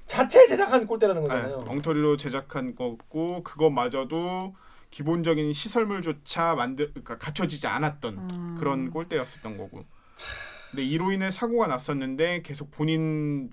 자체 0.05 0.45
제작한 0.45 0.85
골대라는 0.85 1.23
네, 1.23 1.27
거잖아요. 1.27 1.65
엉터리로 1.67 2.17
제작한 2.17 2.75
거고 2.75 3.41
그거마저도 3.43 4.55
기본적인 4.91 5.51
시설물조차 5.53 6.53
만들 6.55 6.89
그러니까 6.89 7.17
갖춰지지 7.17 7.65
않았던 7.65 8.27
음. 8.31 8.55
그런 8.59 8.91
골대였었던 8.91 9.57
거고. 9.57 9.85
근데 10.69 10.83
이로 10.83 11.11
인해 11.11 11.31
사고가 11.31 11.65
났었는데 11.67 12.43
계속 12.43 12.69
본인 12.71 13.49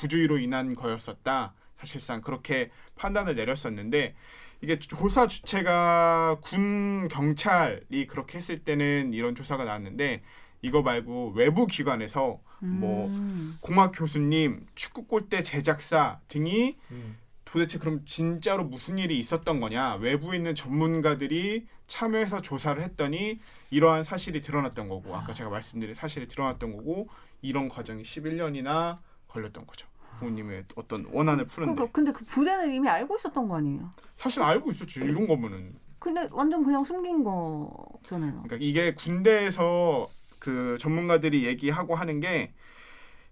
부주의로 0.00 0.38
인한 0.38 0.74
거였었다. 0.74 1.52
사실상 1.78 2.22
그렇게 2.22 2.70
판단을 2.96 3.34
내렸었는데 3.34 4.14
이게 4.62 4.78
조사 4.78 5.26
주체가 5.26 6.38
군 6.42 7.08
경찰이 7.08 8.06
그렇게 8.06 8.38
했을 8.38 8.58
때는 8.64 9.12
이런 9.14 9.34
조사가 9.34 9.64
나왔는데 9.64 10.22
이거 10.62 10.82
말고 10.82 11.32
외부 11.34 11.66
기관에서 11.66 12.40
뭐 12.58 13.06
음. 13.06 13.56
공학 13.60 13.92
교수님, 13.94 14.66
축구 14.74 15.06
골대 15.06 15.42
제작사 15.42 16.20
등이 16.28 16.76
음. 16.90 17.16
도대체 17.46 17.78
그럼 17.78 18.04
진짜로 18.04 18.64
무슨 18.64 18.98
일이 18.98 19.18
있었던 19.18 19.60
거냐 19.60 19.94
외부에 19.94 20.36
있는 20.36 20.54
전문가들이 20.54 21.66
참여해서 21.86 22.42
조사를 22.42 22.80
했더니 22.82 23.40
이러한 23.70 24.04
사실이 24.04 24.42
드러났던 24.42 24.88
거고 24.88 25.16
아까 25.16 25.32
제가 25.32 25.48
말씀드린 25.50 25.94
사실이 25.94 26.28
드러났던 26.28 26.76
거고 26.76 27.08
이런 27.42 27.68
과정이 27.68 28.02
11년이나 28.02 28.98
걸렸던 29.30 29.66
거죠 29.66 29.86
부모님의 30.18 30.64
어떤 30.74 31.06
원한을 31.10 31.46
푸는데 31.46 31.74
그러니까 31.74 31.92
근데 31.92 32.12
그 32.12 32.24
부대는 32.24 32.72
이미 32.72 32.88
알고 32.88 33.16
있었던 33.16 33.48
거 33.48 33.56
아니에요? 33.56 33.90
사실 34.16 34.42
알고 34.42 34.70
있었지 34.72 35.00
이런 35.00 35.26
거면은 35.26 35.74
근데 35.98 36.26
완전 36.32 36.64
그냥 36.64 36.82
숨긴 36.84 37.24
거잖아요. 37.24 38.42
그러니까 38.42 38.56
이게 38.60 38.94
군대에서 38.94 40.06
그 40.38 40.76
전문가들이 40.78 41.44
얘기하고 41.46 41.94
하는 41.94 42.20
게 42.20 42.52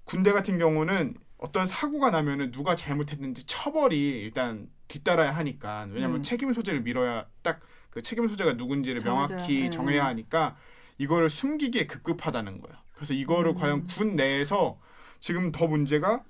군대 0.05 0.33
같은 0.33 0.59
경우는 0.59 1.15
어떤 1.39 1.67
사고가 1.67 2.11
나면은 2.11 2.51
누가 2.51 2.75
잘못했는지 2.75 3.47
처벌이 3.47 4.21
일단 4.21 4.69
뒤따라야 4.89 5.35
하니까 5.37 5.89
왜냐면 5.91 6.19
음. 6.19 6.23
책임 6.23 6.53
소재를 6.53 6.81
밀어야 6.81 7.27
딱 7.43 7.61
그 7.91 8.03
책임 8.03 8.29
소재가 8.29 8.55
누군지를 8.55 9.01
정해져야, 9.03 9.29
명확히 9.29 9.63
네. 9.63 9.71
정해야 9.71 10.07
하니까 10.07 10.57
이거를 10.99 11.29
숨기기에 11.29 11.87
급급하다는 11.87 12.61
거예요. 12.61 12.77
그래서 12.95 13.15
이거를 13.15 13.53
음. 13.53 13.55
과연 13.55 13.87
군 13.87 14.17
내에서 14.17 14.79
지금 15.19 15.53
더 15.53 15.67
문제가 15.67 16.25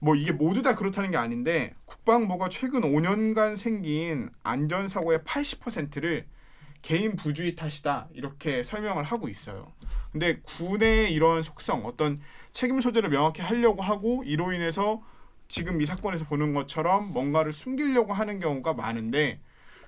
뭐 0.00 0.14
이게 0.14 0.32
모두 0.32 0.62
다 0.62 0.74
그렇다는 0.74 1.10
게 1.10 1.16
아닌데 1.16 1.74
국방부가 1.84 2.48
최근 2.48 2.82
5년간 2.82 3.56
생긴 3.56 4.30
안전 4.42 4.88
사고의 4.88 5.20
80%를 5.20 6.26
개인 6.82 7.14
부주의 7.14 7.54
탓이다 7.54 8.08
이렇게 8.12 8.64
설명을 8.64 9.04
하고 9.04 9.28
있어요. 9.28 9.72
근데 10.10 10.40
군의 10.40 11.12
이런 11.12 11.42
속성, 11.42 11.86
어떤 11.86 12.20
책임 12.50 12.80
소재를 12.80 13.08
명확히 13.08 13.40
하려고 13.40 13.82
하고 13.82 14.22
이로 14.24 14.52
인해서 14.52 15.02
지금 15.48 15.80
이 15.80 15.86
사건에서 15.86 16.24
보는 16.26 16.54
것처럼 16.54 17.12
뭔가를 17.12 17.52
숨기려고 17.52 18.12
하는 18.12 18.40
경우가 18.40 18.74
많은데 18.74 19.40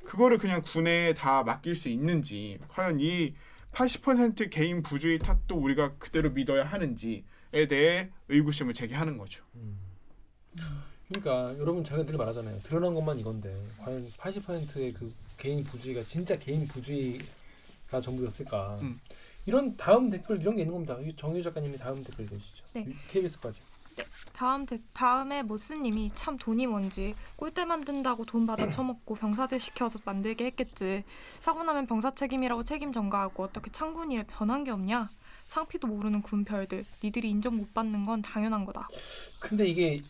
그거를 0.05 0.38
그냥 0.38 0.62
군에 0.62 1.14
다 1.14 1.42
맡길 1.42 1.74
수 1.74 1.88
있는지 1.88 2.59
과연 2.68 3.00
이 3.00 3.35
80% 3.72 4.50
개인 4.50 4.83
부주의 4.83 5.18
탓도 5.18 5.57
우리가 5.57 5.94
그대로 5.98 6.31
믿어야 6.31 6.64
하는지에 6.64 7.24
대해 7.69 8.11
의구심을 8.29 8.75
제기하는 8.75 9.19
거죠. 9.19 9.45
그러니까 11.09 11.57
여러분 11.59 11.85
제가 11.85 12.05
늘 12.05 12.17
말하잖아요. 12.17 12.59
드러난 12.61 12.95
것만 12.95 13.19
이건데 13.19 13.55
과연 13.79 14.11
80%의 14.19 14.93
그 14.93 15.12
개인 15.37 15.62
부주의가 15.64 16.03
진짜 16.05 16.38
개인 16.38 16.67
부주의가 16.67 18.01
전부였을까? 18.03 18.79
음. 18.83 18.99
이런 19.47 19.77
다음 19.77 20.11
댓글 20.11 20.40
이런 20.40 20.57
게 20.57 20.62
있는 20.62 20.73
겁니다. 20.73 20.97
이 21.01 21.14
정유 21.17 21.43
작가님이 21.43 21.77
다음 21.79 22.03
댓글 22.03 22.25
내주시죠. 22.25 22.64
네. 22.73 22.88
KBS까지. 23.11 23.61
다음 24.33 24.67
데, 24.67 24.81
다음에 24.93 25.43
모스님이 25.43 26.11
참 26.17 26.37
돈이 26.37 26.67
뭔지 26.67 27.14
꼴대 27.37 27.64
만든다고 27.64 28.25
돈 28.25 28.47
받아 28.47 28.69
처먹고 28.69 29.14
병사들 29.14 29.61
시켜서 29.61 29.99
만들게 30.05 30.47
했겠지. 30.47 31.05
사고 31.40 31.62
나면 31.62 31.87
병사 31.87 32.12
책임이라고 32.14 32.64
책임 32.64 32.93
전가하고 32.93 33.45
어떻게 33.45 33.71
창군 33.71 34.11
일에 34.11 34.25
변한 34.25 34.64
게 34.64 34.73
없냐? 34.73 35.11
창피도 35.48 35.87
모르는 35.87 36.22
군별들 36.22 36.85
니들이 37.02 37.30
인정 37.30 37.57
못 37.57 37.72
받는 37.74 38.07
건 38.07 38.22
당연한 38.22 38.64
거다. 38.64 38.88
근데 39.40 39.66
이게 39.66 40.00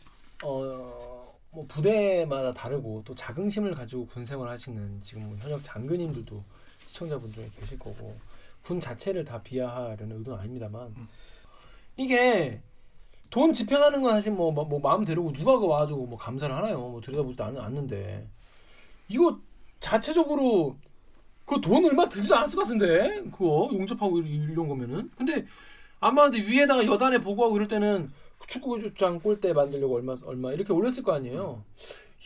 어 0.42 1.14
뭐 1.54 1.64
부대마다 1.68 2.52
다르고 2.52 3.02
또 3.04 3.14
자긍심을 3.14 3.74
가지고 3.74 4.06
군 4.06 4.24
생활 4.24 4.48
하시는 4.48 5.00
지금 5.00 5.28
뭐 5.28 5.36
현역 5.38 5.62
장교님들도 5.62 6.42
시청자분 6.88 7.32
중에 7.32 7.48
계실 7.58 7.78
거고 7.78 8.16
군 8.62 8.80
자체를 8.80 9.24
다 9.24 9.40
비하하려는 9.40 10.18
의도는 10.18 10.40
아닙니다만 10.40 10.88
음. 10.96 11.08
이게 11.96 12.60
돈 13.30 13.52
집행하는 13.52 14.02
건 14.02 14.12
사실 14.12 14.32
뭐, 14.32 14.50
뭐, 14.50 14.64
뭐 14.64 14.80
마음대로고 14.80 15.32
누가 15.32 15.56
그 15.58 15.66
와가지고 15.66 16.06
뭐 16.06 16.18
감사를 16.18 16.54
하나요? 16.54 16.78
뭐 16.78 17.00
들여다보지도 17.00 17.44
않, 17.44 17.56
않는데 17.56 18.26
이거 19.08 19.38
자체적으로 19.78 20.76
그 21.46 21.60
돈 21.60 21.84
얼마 21.84 22.08
들지도 22.08 22.34
않았을 22.36 22.56
것 22.56 22.62
같은데 22.62 23.22
그거 23.30 23.68
용접하고 23.72 24.20
이- 24.22 24.46
이런 24.50 24.66
거면은 24.68 25.10
근데 25.16 25.44
아마 26.00 26.28
근데 26.30 26.38
위에다가 26.46 26.84
여단에 26.86 27.18
보고하고 27.18 27.56
이럴 27.56 27.68
때는 27.68 28.10
축구장 28.46 29.20
골대 29.20 29.52
만들려고 29.52 29.96
얼마 29.96 30.14
얼마 30.24 30.52
이렇게 30.52 30.72
올렸을 30.72 31.02
거 31.02 31.12
아니에요. 31.12 31.62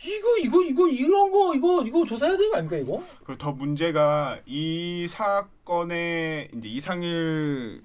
이거 0.05 0.37
이거 0.37 0.63
이거 0.63 0.87
이런 0.87 1.31
거 1.31 1.53
이거 1.53 1.83
이거 1.85 2.05
조사해야 2.05 2.37
되는 2.37 2.51
거 2.51 2.57
아닙니까 2.57 2.77
이거? 2.81 3.03
그리고 3.25 3.37
더 3.37 3.51
문제가 3.51 4.39
이 4.45 5.05
사건의 5.09 6.49
이제 6.55 6.69
이상일 6.69 7.83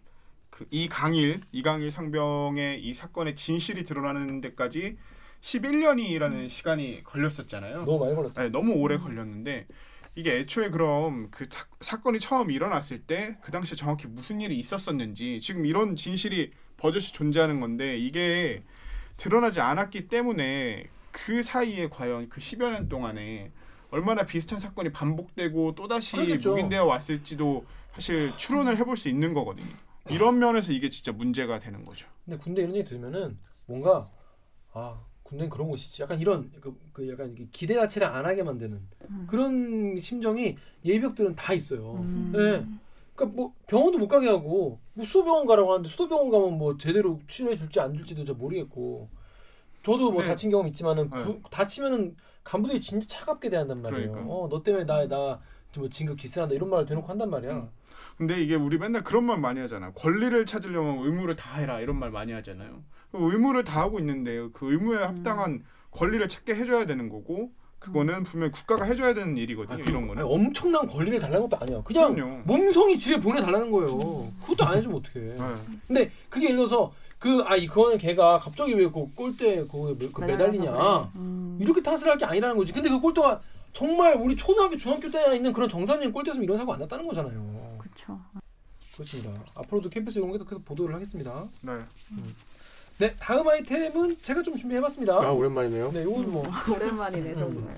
그 0.51 0.66
이강일 0.70 1.40
이강일 1.51 1.90
상병의 1.90 2.83
이 2.85 2.94
사건의 2.94 3.35
진실이 3.35 3.85
드러나는 3.85 4.40
데까지 4.40 4.97
11년이라는 5.40 6.49
시간이 6.49 7.03
걸렸었잖아요. 7.05 7.85
너무 7.85 7.99
많이 8.05 8.14
걸렸다. 8.14 8.42
네, 8.42 8.49
너무 8.51 8.75
오래 8.75 8.97
걸렸는데 8.99 9.66
이게 10.16 10.38
애초에 10.38 10.70
그럼 10.70 11.29
그 11.31 11.46
사, 11.50 11.66
사건이 11.81 12.20
처음 12.20 12.50
일어났을 12.50 13.00
때 13.00 13.37
그 13.42 13.50
당시에 13.50 13.77
정확히 13.77 14.07
무슨 14.07 14.40
일이 14.40 14.57
있었었는지 14.59 15.40
지금 15.40 15.66
이런 15.66 15.96
진실이 15.96 16.53
버젓이 16.77 17.12
존재하는 17.12 17.61
건데 17.61 17.96
이게 17.98 18.62
드러나지 19.16 19.61
않았기 19.61 20.09
때문에 20.09 20.88
그 21.12 21.42
사이에 21.42 21.88
과연 21.88 22.29
그 22.29 22.40
10여 22.40 22.70
년 22.70 22.88
동안에 22.88 23.53
얼마나 23.90 24.24
비슷한 24.27 24.59
사건이 24.59 24.90
반복되고 24.92 25.74
또다시. 25.77 26.16
묵인되어 26.50 26.85
왔을지도 26.85 27.64
사실 27.92 28.37
추론을 28.37 28.77
해볼 28.79 28.96
수 28.96 29.09
있는 29.09 29.35
거거든요. 29.35 29.72
이런 30.11 30.38
면에서 30.40 30.72
이게 30.72 30.90
진짜 30.90 31.12
문제가 31.12 31.61
되는 31.61 31.85
거죠. 31.85 32.09
근데 32.24 32.37
군대 32.38 32.62
이런 32.62 32.74
얘기 32.74 32.88
들으면은 32.88 33.38
뭔가 33.66 34.11
아 34.72 35.00
군대는 35.24 35.50
그런 35.50 35.68
곳이지. 35.68 36.02
약간 36.02 36.20
이런 36.20 36.50
그, 36.60 36.76
그 36.92 37.08
약간 37.10 37.34
기대 37.50 37.74
자체를 37.74 38.06
안 38.06 38.24
하게 38.24 38.42
만드는 38.42 38.80
음. 39.10 39.26
그런 39.28 39.98
심정이 39.98 40.56
예비역들은 40.84 41.34
다 41.34 41.52
있어요. 41.54 41.94
음. 42.02 42.30
네. 42.32 42.64
그러니까 43.16 43.37
뭐 43.37 43.52
병원도 43.66 43.98
못 43.98 44.06
가게 44.08 44.28
하고 44.28 44.78
뭐 44.92 45.04
수도병원 45.04 45.46
가라고 45.46 45.72
하는데 45.72 45.88
수도병원 45.88 46.30
가면 46.30 46.58
뭐 46.58 46.76
제대로 46.76 47.20
치료해 47.26 47.56
줄지 47.56 47.80
안 47.80 47.94
줄지도 47.94 48.24
잘 48.24 48.37
모르겠고 48.37 49.08
저도 49.82 50.12
뭐 50.12 50.22
네. 50.22 50.28
다친 50.28 50.50
경험 50.50 50.66
있지만은 50.68 51.10
네. 51.10 51.22
구- 51.22 51.40
다치면은 51.50 52.16
간부들이 52.42 52.80
진짜 52.80 53.06
차갑게 53.08 53.48
대한단 53.50 53.80
말이에요. 53.80 54.12
그러니까. 54.12 54.32
어, 54.34 54.48
너 54.50 54.62
때문에 54.62 54.84
나나뭐 54.84 55.88
진급 55.90 56.18
기스한다 56.18 56.54
이런 56.54 56.68
말을 56.68 56.84
대놓고 56.84 57.06
한단 57.08 57.30
말이야. 57.30 57.52
음. 57.52 57.68
근데 58.18 58.40
이게 58.40 58.54
우리 58.54 58.78
맨날 58.78 59.02
그런 59.02 59.24
말 59.24 59.38
많이 59.38 59.58
하잖아. 59.60 59.90
권리를 59.92 60.44
찾으려면 60.46 61.04
의무를 61.04 61.34
다 61.34 61.56
해라 61.58 61.80
이런 61.80 61.98
말 61.98 62.10
많이 62.10 62.32
하잖아요. 62.32 62.82
그 63.14 63.33
의무를 63.33 63.62
다하고 63.62 64.00
있는데 64.00 64.48
그 64.53 64.72
의무에 64.72 64.98
합당한 64.98 65.62
권리를 65.92 66.27
찾게 66.29 66.57
해줘야 66.57 66.85
되는 66.85 67.09
거고 67.09 67.53
그거는 67.79 68.24
분명 68.24 68.48
히 68.48 68.50
국가가 68.53 68.85
해줘야 68.85 69.14
되는 69.14 69.37
일이거든요. 69.37 69.74
아니, 69.74 69.85
이런 69.85 70.09
거는. 70.09 70.22
아니, 70.24 70.33
엄청난 70.35 70.85
권리를 70.85 71.20
달라는 71.20 71.48
것도 71.48 71.62
아니야. 71.62 71.81
그냥 71.85 72.12
그럼요. 72.14 72.42
몸성이 72.44 72.98
집에 72.98 73.20
보내달라는 73.20 73.70
거예요. 73.70 74.33
그것도 74.40 74.64
안 74.64 74.79
해주면 74.79 74.96
어떡해. 74.96 75.24
네. 75.27 75.38
근데 75.87 76.11
그게 76.29 76.46
예를 76.46 76.57
들어서 76.57 76.92
그 77.20 77.42
아이 77.46 77.68
그거는 77.68 77.98
걔가 77.98 78.40
갑자기 78.40 78.74
왜그 78.74 79.14
골대 79.14 79.59
그거 79.62 79.94
그 80.12 80.20
매달리냐 80.22 81.12
음. 81.14 81.59
이렇게 81.61 81.81
탓을 81.83 82.09
할 82.09 82.18
게 82.18 82.24
아니라는 82.24 82.57
거지. 82.57 82.72
근데 82.72 82.88
그 82.88 82.98
골대가 83.00 83.40
정말 83.72 84.16
우리 84.16 84.35
초등학교 84.35 84.77
중학교 84.77 85.09
때 85.09 85.37
있는 85.37 85.53
그런 85.53 85.68
정상적인 85.68 86.11
골대에서 86.12 86.42
이런 86.42 86.59
사고 86.59 86.72
안 86.72 86.81
났다는 86.81 87.07
거잖아요. 87.07 87.79
그렇죠. 87.79 88.20
그렇습니다. 88.94 89.40
앞으로도 89.57 89.88
캠퍼스 89.90 90.18
이런 90.18 90.33
게 90.33 90.38
계속 90.38 90.64
보도를 90.64 90.94
하겠습니다. 90.96 91.44
네. 91.61 91.74
네 92.98 93.14
다음 93.18 93.48
아이템은 93.48 94.16
제가 94.22 94.42
좀 94.42 94.57
준비해봤습니다. 94.57 95.14
아 95.14 95.30
오랜만이네요. 95.33 95.90
네 95.92 96.02
이건 96.02 96.30
뭐 96.30 96.44
오랜만이네 96.72 97.35
정말. 97.35 97.74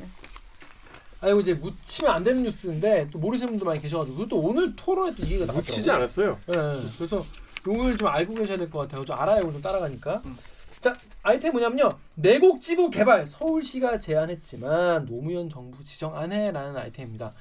아 1.21 1.29
이거 1.29 1.41
이제 1.41 1.55
묻히면 1.55 2.13
안 2.13 2.23
되는 2.23 2.43
뉴스인데 2.43 3.09
또 3.11 3.19
모르시는 3.19 3.53
분도 3.53 3.65
많이 3.65 3.81
계셔가지고 3.81 4.17
그것도 4.17 4.39
오늘 4.39 4.77
토론에 4.77 5.13
또 5.17 5.23
얘기가 5.23 5.47
나왔더라고요. 5.47 5.61
묻히지 5.63 5.91
않았어요. 5.91 6.39
네, 6.47 6.57
그래서 6.97 7.25
이걸 7.67 7.97
좀 7.97 8.09
알고 8.09 8.35
계셔야 8.35 8.59
될 8.59 8.71
것 8.71 8.81
같아요. 8.81 9.05
좀 9.05 9.17
알아야 9.19 9.39
이걸 9.39 9.53
좀 9.55 9.63
따라가니까. 9.63 10.23
음. 10.27 10.37
자 10.81 10.97
아이템 11.23 11.53
뭐냐면요. 11.53 11.97
내곡지구 12.17 12.91
개발 12.91 13.27
서울시가 13.27 13.99
제안했지만 13.99 15.07
노무현 15.07 15.49
정부 15.49 15.83
지정 15.83 16.17
안 16.17 16.31
해라는 16.33 16.77
아이템입니다. 16.77 17.33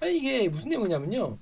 아니, 0.00 0.18
이게 0.18 0.48
무슨 0.48 0.68
내용이냐면요. 0.70 1.36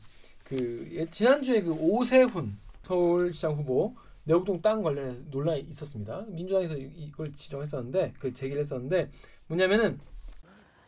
그 0.44 0.88
예, 0.94 1.06
지난주에 1.10 1.60
그 1.62 1.72
오세훈 1.72 2.56
서울시장 2.82 3.52
후보 3.54 3.94
내곡동 4.24 4.62
땅 4.62 4.82
관련해서 4.82 5.18
논란이 5.30 5.60
있었습니다. 5.60 6.22
민주당에서 6.28 6.76
이- 6.76 6.92
이걸 6.96 7.32
지정했었는데 7.32 8.14
그 8.18 8.32
제기를 8.32 8.60
했었는데 8.60 9.10
뭐냐면은 9.48 9.98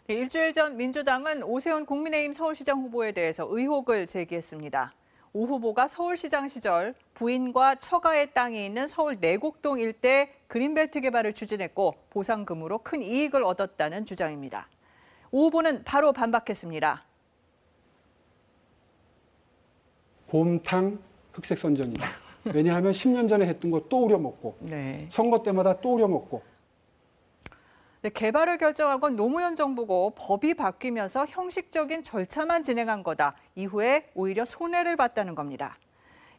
네, 0.07 0.15
일주일 0.17 0.53
전 0.53 0.77
민주당은 0.77 1.43
오세훈 1.43 1.87
국민의힘 1.87 2.33
서울시장 2.35 2.81
후보에 2.83 3.13
대해서 3.13 3.47
의혹을 3.51 4.07
제기했습니다. 4.07 4.93
오 5.33 5.47
후보가 5.47 5.89
서울시장 5.89 6.49
시절 6.49 6.95
부인과 7.15 7.77
처가의 7.77 8.35
땅이 8.35 8.65
있는 8.67 8.87
서울 8.87 9.17
내곡동 9.19 9.81
일대 9.81 10.31
그린벨트 10.47 11.01
개발을 11.01 11.33
추진했고 11.33 11.95
보상금으로 12.11 12.79
큰 12.79 13.03
이익을 13.03 13.43
얻었다는 13.43 14.05
주장입니다. 14.05 14.69
오 15.33 15.47
후보는 15.47 15.83
바로 15.83 16.13
반박했습니다. 16.13 17.05
곰탕 20.29 20.99
흑색 21.33 21.59
선전이다. 21.59 22.07
왜냐하면 22.53 22.93
10년 22.93 23.29
전에 23.29 23.47
했던 23.47 23.71
거 23.71 23.81
또 23.89 24.05
우려먹고 24.05 24.57
네. 24.61 25.07
선거 25.11 25.43
때마다 25.43 25.81
또 25.81 25.95
우려먹고 25.95 26.43
네, 28.03 28.11
개발을 28.11 28.59
결정한 28.59 29.01
건 29.01 29.17
노무현 29.17 29.57
정부고 29.57 30.13
법이 30.17 30.55
바뀌면서 30.55 31.25
형식적인 31.27 32.03
절차만 32.03 32.63
진행한 32.63 33.03
거다. 33.03 33.35
이후에 33.55 34.11
오히려 34.15 34.45
손해를 34.45 34.97
봤다는 34.97 35.35
겁니다. 35.35 35.79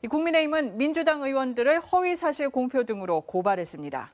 이 0.03 0.07
국민의힘은 0.07 0.77
민주당 0.77 1.23
의원들을 1.23 1.79
허위 1.79 2.15
사실 2.15 2.49
공표 2.49 2.83
등으로 2.83 3.21
고발했습니다. 3.21 4.13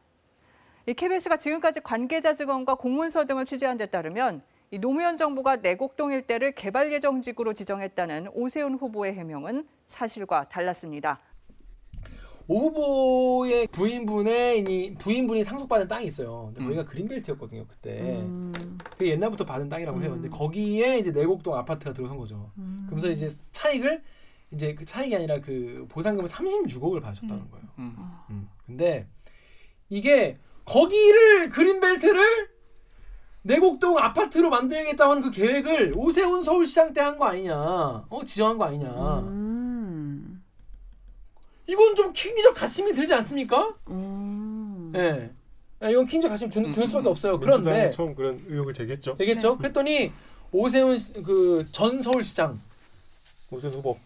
이 0.86 0.94
KBS가 0.94 1.36
지금까지 1.38 1.82
관계자 1.82 2.34
증언과 2.34 2.76
공문서 2.76 3.26
등을 3.26 3.44
취재한 3.44 3.76
데 3.76 3.86
따르면 3.86 4.42
이 4.72 4.80
노무현 4.80 5.18
정부가 5.18 5.58
내곡동 5.58 6.14
일대를 6.14 6.54
개발 6.54 6.94
예정지구로 6.94 7.52
지정했다는 7.54 8.30
오세훈 8.34 8.76
후보의 8.76 9.14
해명은 9.16 9.68
사실과 9.88 10.48
달랐습니다. 10.48 11.20
오 12.48 12.60
후보의 12.60 13.68
부인분의 13.68 14.64
이 14.68 14.94
부인분이 14.96 15.44
상속받은 15.44 15.88
땅이 15.88 16.06
있어요. 16.08 16.46
근데 16.48 16.62
음. 16.62 16.66
거기가 16.66 16.86
그린벨트였거든요 16.86 17.66
그때. 17.68 18.00
음. 18.02 18.52
그 18.98 19.08
옛날부터 19.08 19.46
받은 19.46 19.70
땅이라고 19.70 20.02
해요. 20.02 20.12
근데 20.12 20.30
거기에 20.30 21.00
이제 21.00 21.12
내곡동 21.12 21.56
아파트가 21.56 21.94
들어선 21.94 22.18
거죠. 22.18 22.52
음. 22.58 22.84
그러면서 22.88 23.10
이제 23.10 23.28
차익을 23.52 24.02
이제 24.54 24.74
그 24.76 24.84
차익이 24.86 25.16
아니라 25.16 25.40
그 25.40 25.86
보상금을 25.90 26.28
36억을 26.28 27.02
받으셨다는 27.02 27.50
거예요. 27.52 27.66
음. 27.80 27.96
음. 28.30 28.50
근데 28.66 29.08
이게 29.90 30.38
거기를 30.66 31.50
그린벨트를 31.50 32.50
내곡동 33.44 33.98
아파트로 33.98 34.50
만들겠다고 34.50 35.12
하는 35.12 35.24
그 35.24 35.32
계획을 35.32 35.94
오세훈 35.96 36.44
서울시장 36.44 36.94
때 36.94 37.02
한 37.02 37.18
거 37.18 37.26
아니냐? 37.26 37.56
어 37.58 38.24
지정한 38.26 38.58
거 38.58 38.66
아니냐? 38.66 38.90
음. 41.72 41.74
이건 41.74 41.96
좀 41.96 42.14
킹리적 42.14 42.54
가심이 42.56 42.94
들지 42.94 43.14
않습니까? 43.14 43.74
음. 43.90 44.92
예. 44.96 45.30
예, 45.84 45.92
이건 45.92 46.06
킹리적 46.06 46.30
가심이 46.30 46.52
들, 46.52 46.70
들 46.72 46.86
수밖에 46.88 47.10
없어요. 47.10 47.40
그런데 47.40 47.90
처음 47.90 48.14
그런 48.14 48.44
의혹을 48.48 48.74
제기했죠. 48.74 49.16
되겠죠? 49.18 49.58
그랬더니 49.58 50.12
오세훈 50.52 50.98
그 51.24 51.66
전 51.72 52.02
서울시장 52.02 52.60
오세훈 53.52 53.76
후보. 53.76 53.98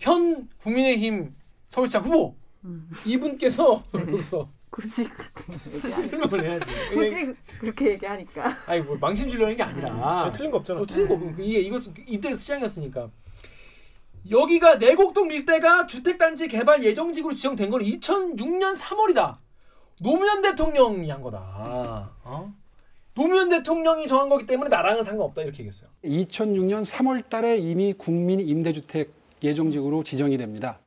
현 0.00 0.48
국민의힘 0.58 1.34
서울시장 1.70 2.02
후보 2.04 2.34
음. 2.64 2.90
이분께서 3.06 3.84
여기서 3.94 4.48
굳이 4.70 5.04
그렇게. 5.04 6.02
설명을 6.02 6.44
해야지. 6.44 6.66
굳이 6.94 7.32
그렇게 7.60 7.90
얘기하니까. 7.90 8.56
아니 8.66 8.80
뭐 8.80 8.96
망신 8.96 9.28
주려는 9.28 9.54
게 9.54 9.62
아니라 9.62 9.90
아, 9.92 10.32
틀린 10.32 10.50
거 10.50 10.56
없잖아. 10.58 10.78
뭐 10.78 10.86
틀린 10.86 11.06
거 11.06 11.14
없고 11.14 11.34
이게 11.42 11.60
이것은 11.60 11.94
이때 12.06 12.32
시장이었으니까 12.34 13.08
여기가 14.30 14.76
내곡동 14.76 15.30
일대가 15.30 15.86
주택단지 15.86 16.48
개발 16.48 16.82
예정지구로 16.82 17.34
지정된 17.34 17.70
건 17.70 17.82
2006년 17.82 18.76
3월이다. 18.76 19.38
노무현 20.00 20.42
대통령이 20.42 21.08
한 21.10 21.22
거다. 21.22 22.12
어? 22.24 22.52
노무현 23.14 23.50
대통령이 23.50 24.06
정한 24.06 24.28
거기 24.28 24.46
때문에 24.46 24.68
나랑은 24.70 25.02
상관없다 25.02 25.42
이렇게 25.42 25.58
얘기했어요. 25.58 25.90
2006년 26.04 26.84
3월 26.84 27.28
달에 27.28 27.58
이미 27.58 27.92
국민 27.92 28.40
임대주택 28.40 29.12
예정지구로 29.42 30.02
지정이 30.02 30.36
됩니다. 30.38 30.80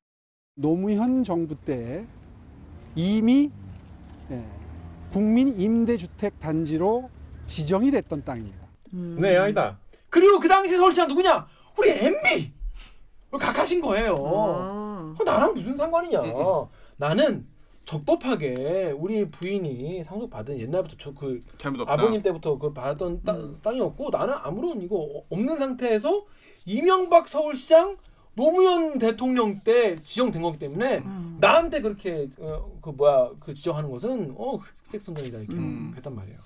노무현 0.56 1.24
정부 1.24 1.56
때 1.56 2.08
이미 2.95 3.52
예, 4.32 4.43
국민 5.12 5.50
임대주택 5.50 6.39
단지로 6.39 7.10
지정이 7.45 7.91
됐던 7.91 8.24
땅입니다. 8.24 8.67
음. 8.93 9.17
네, 9.19 9.36
아니다. 9.38 9.78
그리고 10.10 10.39
그 10.39 10.48
당시 10.48 10.78
서울시장 10.78 11.08
누구냐? 11.10 11.45
우리 11.78 11.91
MB 11.91 12.55
각하신 13.32 13.82
거예요. 13.82 14.16
아. 14.18 15.16
그 15.18 15.24
나랑 15.24 15.54
무슨 15.54 15.76
상관이냐? 15.76 16.22
음, 16.22 16.66
나는 16.98 17.48
적법하게 17.86 18.94
우리 18.98 19.30
부인이 19.30 20.04
상속 20.04 20.30
받은 20.30 20.60
옛날부터 20.60 20.96
저 20.98 21.14
그. 21.14 21.44
아버님 21.86 22.22
때부터 22.22 22.58
그 22.58 22.74
받았던 22.74 23.24
땅, 23.24 23.56
땅이었고 23.62 24.10
나는 24.10 24.34
아무런 24.38 24.82
이거 24.82 25.24
없는 25.30 25.58
상태에서 25.58 26.26
이명박 26.66 27.28
서울시장 27.28 27.98
노무현 28.34 29.00
대통령 29.00 29.60
때 29.60 29.96
지정된 29.96 30.42
거기 30.42 30.60
때문에 30.60 30.98
음. 31.00 31.38
나한테 31.40 31.82
그렇게 31.82 32.30
어, 32.40 32.78
그 32.82 32.90
뭐야 32.90 33.32
그 33.40 33.54
지정하는 33.54 33.90
것은 33.90 34.36
어 34.38 34.58
흑색 34.58 35.02
선전이다 35.02 35.38
이렇게 35.40 35.56
음. 35.56 35.94
했단 35.96 36.14
말이에요. 36.14 36.40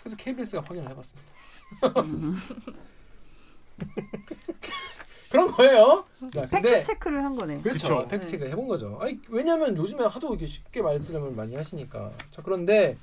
그래서 0.00 0.16
KBS가 0.16 0.62
확인을 0.62 0.88
해봤습니다. 0.90 1.32
음. 5.34 5.52
그런 5.52 5.52
거예요. 5.52 6.04
야, 6.36 6.48
팩트 6.48 6.82
체크를 6.84 7.24
한 7.24 7.34
거네. 7.36 7.60
그렇죠. 7.60 8.06
팩트 8.08 8.26
체크 8.28 8.46
해본 8.46 8.68
거죠. 8.68 8.98
아니, 9.00 9.18
왜냐하면 9.28 9.76
요즘에 9.76 10.04
하도 10.04 10.28
이렇게 10.28 10.46
쉽게 10.46 10.80
말씀을 10.80 11.32
많이 11.32 11.54
하시니까. 11.54 12.12
자 12.30 12.42
그런데 12.42 12.96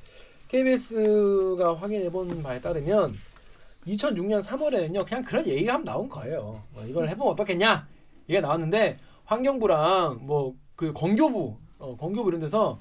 KBS가 0.48 1.76
확인해본 1.76 2.44
바에 2.44 2.60
따르면 2.60 3.16
2006년 3.88 4.42
3월에는요 4.42 5.06
그냥 5.06 5.24
그런 5.24 5.46
얘기가 5.48 5.74
한번 5.74 5.94
나온 5.94 6.10
거예요. 6.10 6.64
뭐 6.74 6.84
이걸 6.86 7.10
해보면 7.10 7.34
어떻겠냐 7.34 7.88
이게 8.28 8.40
나왔는데 8.42 8.98
환경부랑 9.26 10.20
뭐 10.22 10.56
그 10.82 10.92
건교부, 10.94 11.56
어, 11.78 11.96
건교부 11.96 12.30
이런 12.30 12.42
데서 12.42 12.80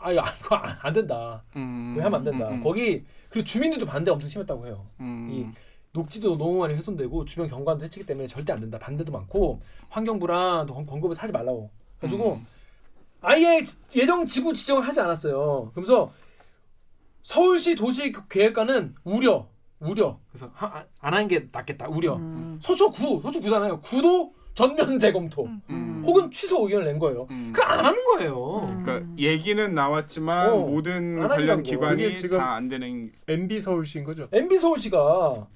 아 0.00 0.10
이거 0.10 0.24
이거 0.40 0.56
안, 0.56 0.76
안 0.82 0.92
된다. 0.92 1.44
음. 1.54 1.94
왜 1.96 2.02
하면 2.02 2.18
안 2.18 2.24
된다. 2.24 2.48
음, 2.48 2.54
음. 2.54 2.64
거기 2.64 3.04
그리고 3.28 3.44
주민들도 3.44 3.86
반대 3.86 4.10
엄청 4.10 4.28
심했다고 4.28 4.66
해요. 4.66 4.84
음. 4.98 5.28
이 5.30 5.46
녹지도 5.92 6.38
너무 6.38 6.58
많이 6.58 6.74
훼손되고 6.74 7.24
주변 7.24 7.48
경관도 7.48 7.84
해치기 7.84 8.06
때문에 8.06 8.26
절대 8.28 8.52
안 8.52 8.60
된다. 8.60 8.78
반대도 8.78 9.10
많고 9.12 9.60
환경부랑 9.88 10.66
또 10.66 10.74
건- 10.74 10.86
건급을 10.86 11.16
사지 11.16 11.32
말라고. 11.32 11.70
가지고 12.00 12.34
음. 12.34 12.46
아예 13.22 13.62
지- 13.64 13.76
예정 13.96 14.24
지구 14.24 14.54
지정을 14.54 14.86
하지 14.86 15.00
않았어요. 15.00 15.70
그러면서 15.74 16.12
서울시 17.22 17.74
도시 17.74 18.12
계획과는 18.28 18.94
우려, 19.04 19.46
우려. 19.80 20.18
그래서 20.30 20.50
하- 20.54 20.84
안 21.00 21.14
하는 21.14 21.28
게 21.28 21.48
낫겠다. 21.50 21.88
우려. 21.88 22.16
음. 22.16 22.58
서초 22.62 22.90
구, 22.92 23.20
서초 23.22 23.40
구잖아요. 23.40 23.80
구도 23.80 24.32
전면 24.54 24.98
재검토. 24.98 25.44
음. 25.46 25.60
음. 25.70 26.02
혹은 26.06 26.30
취소 26.30 26.62
의견을 26.64 26.86
낸 26.86 26.98
거예요. 26.98 27.26
음. 27.30 27.52
그안 27.54 27.84
하는 27.84 28.04
거예요. 28.04 28.66
음. 28.70 28.82
그러니까 28.82 29.06
얘기는 29.18 29.74
나왔지만 29.74 30.50
어, 30.50 30.56
모든 30.58 31.20
안 31.22 31.28
관련. 31.28 31.62
기관이 31.62 32.16
다 32.30 32.54
안 32.54 32.68
되는 32.68 33.12
MB 33.28 33.60
서울시인 33.60 34.04
거죠. 34.04 34.28
MB 34.32 34.56
서울시가 34.58 35.46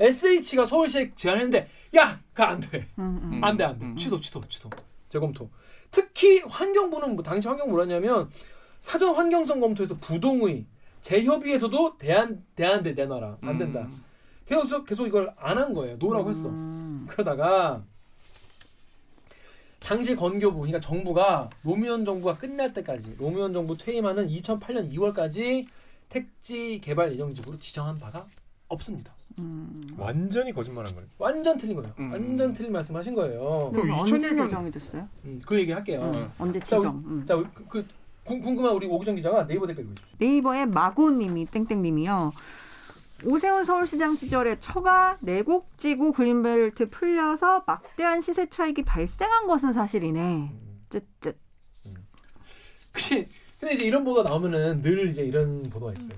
SH가 0.00 0.64
서울시에 0.64 1.12
제안했는데 1.16 1.68
야, 1.96 2.20
그거 2.32 2.44
안 2.44 2.60
돼. 2.60 2.88
음, 2.98 3.20
음. 3.22 3.32
음. 3.34 3.44
안 3.44 3.56
돼, 3.56 3.64
안 3.64 3.78
돼. 3.78 3.84
음. 3.84 3.96
취소, 3.96 4.20
취소, 4.20 4.40
취소. 4.48 4.68
재검토. 5.08 5.48
특히 5.90 6.40
환경부는 6.40 7.14
뭐 7.14 7.22
당시 7.22 7.46
환경부 7.46 7.70
뭐라냐면 7.72 8.28
사전 8.80 9.14
환경성 9.14 9.60
검토에서 9.60 9.96
부동의 9.98 10.66
재협의에서도 11.02 11.98
대안 11.98 12.44
대안돼 12.56 12.92
내놔라 12.92 13.38
안 13.42 13.58
된다. 13.58 13.80
음. 13.82 14.02
계속 14.46 14.84
계속 14.84 15.06
이걸 15.06 15.32
안 15.38 15.56
한 15.58 15.72
거예요. 15.72 15.96
no라고 15.96 16.30
했어. 16.30 16.48
음. 16.48 17.06
그러다가 17.08 17.84
당시 19.80 20.16
건교부 20.16 20.60
그러니까 20.60 20.80
정부가 20.80 21.50
노무현 21.62 22.04
정부가 22.04 22.34
끝날 22.34 22.72
때까지 22.72 23.16
노무현 23.18 23.52
정부 23.52 23.76
퇴임하는 23.76 24.28
2008년 24.28 24.90
2월까지 24.92 25.66
택지 26.08 26.80
개발 26.80 27.12
예정지구로 27.12 27.58
지정한 27.58 27.98
바가 27.98 28.26
없습니다. 28.68 29.13
음. 29.38 29.88
완전히 29.96 30.52
거짓말한 30.52 30.94
거예요. 30.94 31.08
완전 31.18 31.56
틀린 31.58 31.74
거예요. 31.76 31.92
음. 31.98 32.12
완전 32.12 32.52
틀린 32.52 32.72
말씀하신 32.72 33.14
거예요. 33.14 33.70
그럼 33.72 33.86
그럼 33.86 33.98
언제 34.00 34.18
2000년 34.18 34.44
지정이 34.46 34.70
됐어요? 34.70 35.08
음, 35.24 35.40
그 35.44 35.58
얘기 35.58 35.72
할게요. 35.72 36.12
음, 36.14 36.30
언제 36.38 36.60
자, 36.60 36.76
지정? 36.76 37.02
음. 37.06 37.24
자, 37.26 37.36
그, 37.36 37.64
그 37.68 37.86
궁- 38.24 38.40
궁금한 38.40 38.72
우리 38.74 38.86
오기정 38.86 39.16
기자가 39.16 39.46
네이버 39.46 39.66
댓글 39.66 39.84
읽어주십시오. 39.84 40.16
네이버의 40.18 40.66
마고님이 40.66 41.46
땡땡님이요. 41.46 42.32
오세훈 43.26 43.64
서울시장 43.64 44.16
시절에 44.16 44.58
처가 44.60 45.18
내곡지구 45.20 46.12
그린벨트 46.12 46.90
풀려서 46.90 47.64
막대한 47.66 48.20
시세 48.20 48.48
차익이 48.48 48.82
발생한 48.82 49.46
것은 49.46 49.72
사실이네. 49.72 50.52
쯧쯧. 50.90 51.36
근데, 52.92 53.28
근데 53.58 53.74
이제 53.74 53.84
이런 53.86 54.04
보도가 54.04 54.28
나오면은 54.28 54.82
늘 54.82 55.08
이제 55.08 55.22
이런 55.22 55.68
보도가 55.70 55.92
있어요. 55.94 56.16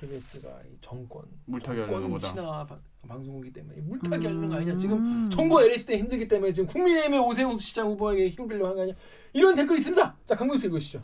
아, 0.00 0.06
KBS가 0.06 0.48
이 0.66 0.78
정권 0.80 1.22
물타기 1.44 1.80
하려는 1.80 2.10
정권 2.10 2.32
거다. 2.34 2.80
방송이기 3.06 3.52
때문에 3.52 3.80
물타기 3.82 4.26
하려는 4.26 4.48
거 4.48 4.54
음. 4.54 4.58
아니냐 4.58 4.76
지금 4.76 5.30
정부 5.30 5.62
LH 5.62 5.86
때 5.86 5.98
힘들기 5.98 6.28
때문에 6.28 6.52
지금 6.52 6.68
국민의힘의 6.68 7.20
오세훈 7.20 7.58
시장 7.58 7.88
후보에게 7.88 8.30
힘을 8.30 8.48
빌려 8.48 8.64
하는 8.66 8.76
거 8.76 8.82
아니냐 8.82 8.96
이런 9.32 9.54
댓글이 9.54 9.78
있습니다. 9.78 10.16
자 10.26 10.34
강병수 10.34 10.66
읽으시죠. 10.66 11.02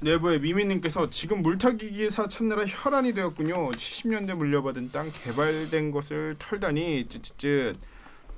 내부의 0.00 0.40
미미님께서 0.40 1.10
지금 1.10 1.42
물타기 1.42 1.90
기사 1.90 2.28
찾느라 2.28 2.64
혈안이 2.64 3.14
되었군요. 3.14 3.70
70년대 3.72 4.34
물려받은 4.34 4.92
땅 4.92 5.10
개발된 5.10 5.90
것을 5.90 6.36
털다니 6.38 7.06
쯧쯧쯧 7.08 7.76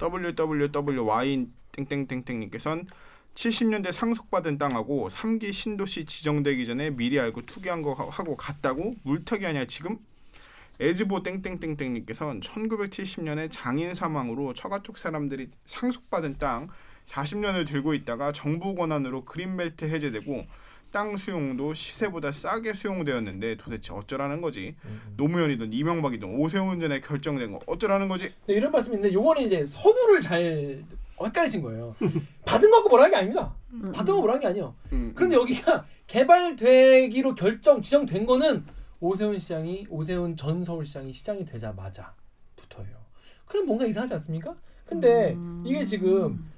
wwwy 0.00 1.46
땡땡땡땡님께선 1.72 2.86
70년대 3.34 3.92
상속받은 3.92 4.58
땅하고 4.58 5.08
3기 5.08 5.52
신도시 5.52 6.04
지정되기 6.04 6.66
전에 6.66 6.90
미리 6.90 7.18
알고 7.18 7.46
투기한 7.46 7.82
거 7.82 7.94
하고 7.94 8.36
갔다고 8.36 8.94
물타기 9.02 9.46
아니야 9.46 9.64
지금? 9.64 9.98
에즈보 10.80 11.22
땡땡땡땡님께서는 11.22 12.40
1970년에 12.40 13.48
장인 13.50 13.94
사망으로 13.94 14.54
처가 14.54 14.82
쪽 14.82 14.96
사람들이 14.98 15.50
상속받은 15.66 16.38
땅 16.38 16.68
40년을 17.06 17.66
들고 17.66 17.92
있다가 17.94 18.32
정부 18.32 18.74
권한으로 18.74 19.24
그린벨트 19.24 19.84
해제되고 19.84 20.46
땅 20.90 21.16
수용도 21.16 21.72
시세보다 21.72 22.32
싸게 22.32 22.72
수용되었는데 22.72 23.56
도대체 23.56 23.92
어쩌라는 23.92 24.40
거지? 24.40 24.74
노무현이든 25.16 25.72
이명박이든 25.72 26.28
오세훈 26.36 26.80
전에 26.80 27.00
결정된 27.00 27.52
거 27.52 27.60
어쩌라는 27.66 28.08
거지? 28.08 28.32
네, 28.46 28.54
이런 28.54 28.72
말씀인데 28.72 29.12
요거는 29.12 29.42
이제 29.42 29.64
선우를 29.64 30.20
잘 30.20 30.82
헷갈리신 31.26 31.62
거예요. 31.62 31.94
받은 32.44 32.70
거고 32.70 32.88
뭐라는 32.88 33.10
게 33.10 33.16
아닙니다. 33.16 33.54
받은 33.92 34.14
거 34.14 34.20
뭐라는 34.20 34.40
게 34.40 34.46
아니에요. 34.48 34.74
음, 34.92 35.12
그런데 35.14 35.36
여기가 35.36 35.84
개발되기로 36.06 37.34
결정 37.34 37.80
지정된 37.80 38.26
거는 38.26 38.64
오세훈 39.00 39.38
시장이 39.38 39.86
오세훈 39.88 40.36
전 40.36 40.62
서울시장이 40.62 41.12
시장이 41.12 41.44
되자마자 41.44 42.14
부터예요. 42.56 42.96
그럼 43.46 43.66
뭔가 43.66 43.86
이상하지 43.86 44.14
않습니까? 44.14 44.54
근데 44.84 45.36
이게 45.64 45.84
지금 45.84 46.50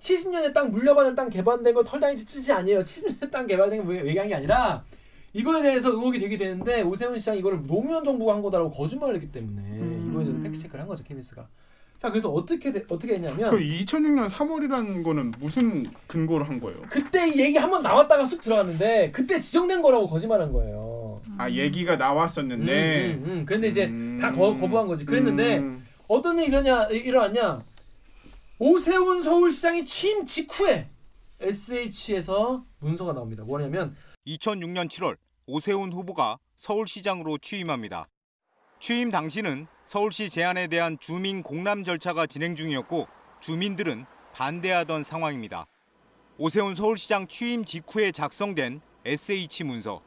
70년에 0.00 0.52
땅 0.54 0.70
물려받은 0.70 1.14
땅 1.14 1.28
개발된 1.28 1.74
거 1.74 1.84
털다니 1.84 2.16
짓이 2.16 2.52
아니에요. 2.52 2.82
70년에 2.82 3.30
땅 3.30 3.46
개발된 3.46 3.86
게 3.86 4.34
아니라 4.34 4.84
이거에 5.32 5.62
대해서 5.62 5.90
의혹이 5.90 6.18
되게 6.18 6.36
되는데 6.36 6.82
오세훈 6.82 7.18
시장이 7.18 7.38
이거를 7.38 7.66
노무현 7.66 8.02
정부가 8.02 8.34
한 8.34 8.42
거다라고 8.42 8.70
거짓말을 8.70 9.16
했기 9.16 9.30
때문에 9.30 10.08
이거에 10.08 10.24
대해서 10.24 10.42
팩트 10.42 10.58
체크를 10.58 10.80
한 10.80 10.88
거죠 10.88 11.04
KBS가. 11.04 11.48
자 12.00 12.08
그래서 12.08 12.30
어떻게 12.30 12.72
돼- 12.72 12.84
어떻게 12.88 13.14
했냐면 13.14 13.50
그 13.50 13.58
2006년 13.58 14.28
3월이라는 14.30 15.04
거는 15.04 15.32
무슨 15.38 15.84
근거로 16.06 16.44
한 16.44 16.58
거예요? 16.58 16.80
그때 16.88 17.28
이 17.28 17.38
얘기 17.38 17.58
한번 17.58 17.82
나왔다가 17.82 18.24
쑥 18.24 18.40
들어갔는데 18.40 19.10
그때 19.10 19.38
지정된 19.38 19.82
거라고 19.82 20.08
거짓말한 20.08 20.50
거예요. 20.52 21.20
아 21.36 21.50
얘기가 21.50 21.96
나왔었는데 21.96 23.14
음, 23.14 23.24
음, 23.24 23.30
음. 23.40 23.46
근데 23.46 23.68
이제 23.68 23.84
음. 23.84 24.16
다 24.18 24.32
거, 24.32 24.56
거부한 24.56 24.86
거지. 24.86 25.04
그랬는데 25.04 25.58
음. 25.58 25.86
어떤 26.08 26.38
일이 26.38 26.48
일어냐 26.48 26.84
일어났냐? 26.88 27.62
오세훈 28.58 29.22
서울시장이 29.22 29.84
취임 29.84 30.24
직후에 30.24 30.88
SH에서 31.40 32.64
문서가 32.78 33.12
나옵니다. 33.12 33.44
뭐냐면 33.44 33.94
2006년 34.26 34.88
7월 34.88 35.16
오세훈 35.46 35.92
후보가 35.92 36.38
서울시장으로 36.56 37.38
취임합니다. 37.38 38.06
취임 38.80 39.10
당시는 39.10 39.66
서울시 39.84 40.30
제안에 40.30 40.66
대한 40.66 40.98
주민 40.98 41.42
공람 41.42 41.84
절차가 41.84 42.26
진행 42.26 42.56
중이었고 42.56 43.06
주민들은 43.42 44.06
반대하던 44.32 45.04
상황입니다. 45.04 45.66
오세훈 46.38 46.74
서울시장 46.74 47.26
취임 47.26 47.66
직후에 47.66 48.10
작성된 48.10 48.80
SH 49.04 49.64
문서. 49.64 50.00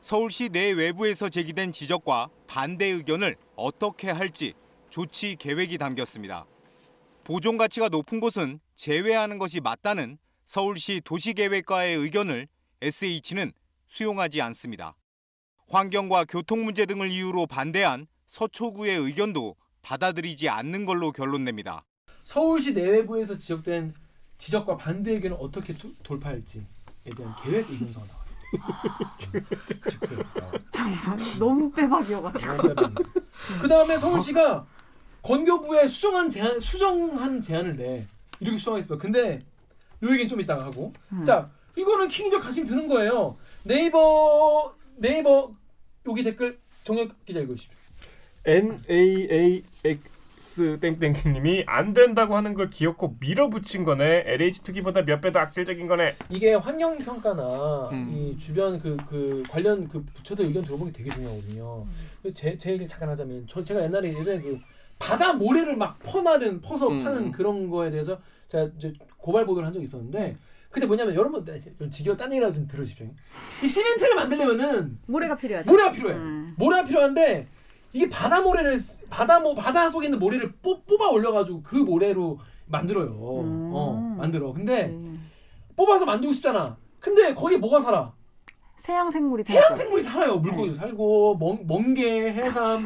서울시 0.00 0.50
내 0.50 0.70
외부에서 0.70 1.28
제기된 1.28 1.72
지적과 1.72 2.28
반대 2.46 2.86
의견을 2.86 3.34
어떻게 3.56 4.08
할지 4.12 4.54
조치 4.88 5.34
계획이 5.34 5.76
담겼습니다. 5.76 6.46
보존 7.24 7.56
가치가 7.56 7.88
높은 7.88 8.20
곳은 8.20 8.60
제외하는 8.76 9.38
것이 9.38 9.58
맞다는 9.58 10.16
서울시 10.44 11.00
도시계획과의 11.04 11.96
의견을 11.96 12.46
SH는 12.82 13.50
수용하지 13.88 14.40
않습니다. 14.42 14.94
환경과 15.68 16.24
교통 16.26 16.64
문제 16.64 16.86
등을 16.86 17.10
이유로 17.10 17.46
반대한 17.46 18.06
서초구의 18.26 18.98
의견도 18.98 19.56
받아들이지 19.82 20.48
않는 20.48 20.86
걸로 20.86 21.12
결론냅니다. 21.12 21.84
서울시 22.22 22.72
내외부에서 22.72 23.36
지적된 23.36 23.94
지적과 24.38 24.76
반대 24.76 25.12
의견을 25.12 25.36
어떻게 25.40 25.76
투- 25.76 25.92
돌파할지에 26.02 26.62
대한 27.16 27.34
계획 27.42 27.68
의견서가 27.70 28.06
나와요. 28.06 28.26
정말 30.72 31.18
너무 31.38 31.70
빼박이어가지고. 31.72 32.56
그 33.60 33.68
다음에 33.68 33.98
서울시가 33.98 34.66
건교부에 35.22 35.86
수정한 35.88 36.28
제안 36.30 36.60
수정한 36.60 37.40
제안을 37.40 37.76
내 37.76 38.06
이렇게 38.38 38.56
수정했어요. 38.58 38.98
근데 38.98 39.44
요 40.02 40.08
얘기는 40.10 40.28
좀 40.28 40.40
이따가 40.40 40.64
하고 40.64 40.92
자 41.24 41.50
이거는 41.76 42.08
킹적 42.08 42.40
관심 42.42 42.64
드는 42.64 42.86
거예요. 42.88 43.36
네이버 43.64 44.72
네이버 44.98 45.52
여기 46.08 46.22
댓글 46.22 46.58
정혁 46.84 47.24
기자 47.24 47.40
읽으십시오. 47.40 47.78
N 48.44 48.78
A 48.88 49.28
A 49.30 49.62
X 49.84 50.78
땡땡님이 50.80 51.64
안 51.66 51.92
된다고 51.92 52.36
하는 52.36 52.54
걸 52.54 52.70
기어코 52.70 53.16
밀어붙인 53.18 53.84
거네. 53.84 54.22
LH 54.26 54.62
투기보다 54.62 55.02
몇 55.02 55.20
배 55.20 55.32
더 55.32 55.40
악질적인 55.40 55.86
거네. 55.88 56.14
이게 56.30 56.54
환경 56.54 56.96
평가나 56.98 57.90
음. 57.90 58.12
이 58.14 58.38
주변 58.38 58.78
그 58.78 58.96
그 59.08 59.42
관련 59.50 59.88
그 59.88 60.04
부처들 60.14 60.44
의견 60.46 60.62
들어보는 60.62 60.92
게 60.92 60.98
되게 61.02 61.10
중요하거든요. 61.10 61.86
제, 62.34 62.56
제 62.56 62.70
얘기를 62.70 62.86
잠깐 62.86 63.08
하자면 63.10 63.44
저 63.48 63.62
제가 63.64 63.82
옛날에 63.82 64.16
예전에 64.16 64.40
그 64.40 64.58
바다 64.98 65.32
모래를 65.32 65.76
막 65.76 65.98
퍼나는 65.98 66.60
퍼서 66.60 66.88
음. 66.88 67.02
파는 67.02 67.32
그런 67.32 67.68
거에 67.68 67.90
대해서 67.90 68.18
제가 68.48 68.70
이제 68.78 68.92
고발 69.18 69.44
보도를 69.44 69.66
한 69.66 69.72
적이 69.74 69.84
있었는데 69.84 70.36
그때 70.76 70.84
뭐냐면 70.84 71.14
여러분 71.14 71.42
네, 71.42 71.58
좀 71.78 71.90
지겨워 71.90 72.14
딴 72.18 72.30
얘기라도 72.30 72.52
좀 72.52 72.66
들으십시오. 72.68 73.06
이 73.64 73.66
시멘트를 73.66 74.14
만들려면은 74.14 74.98
모래가 75.06 75.34
필요하죠. 75.34 75.70
모래가 75.70 75.90
필요해. 75.90 76.14
음. 76.14 76.54
모래가 76.58 76.84
필요한데 76.84 77.46
이게 77.94 78.10
바다 78.10 78.42
모래를 78.42 78.78
쓰- 78.78 79.00
바다 79.08 79.38
모 79.40 79.54
바다 79.54 79.88
속에 79.88 80.08
있는 80.08 80.18
모래를 80.18 80.52
뽑, 80.60 80.84
뽑아 80.84 81.08
올려가지고 81.08 81.62
그 81.62 81.76
모래로 81.76 82.38
만들어요. 82.66 83.08
음. 83.08 83.70
어 83.72 84.16
만들어. 84.18 84.52
근데 84.52 84.88
네. 84.88 85.14
뽑아서 85.76 86.04
만들고 86.04 86.34
싶잖아. 86.34 86.76
근데 87.00 87.32
거기 87.32 87.56
뭐가 87.56 87.80
살아? 87.80 88.12
해양 88.86 89.10
생물이 89.10 89.44
해양 89.48 89.74
생물이 89.74 90.02
살아요. 90.02 90.36
물고기도 90.36 90.74
살고 90.74 91.38
멍, 91.40 91.66
멍게, 91.66 92.34
해삼, 92.34 92.84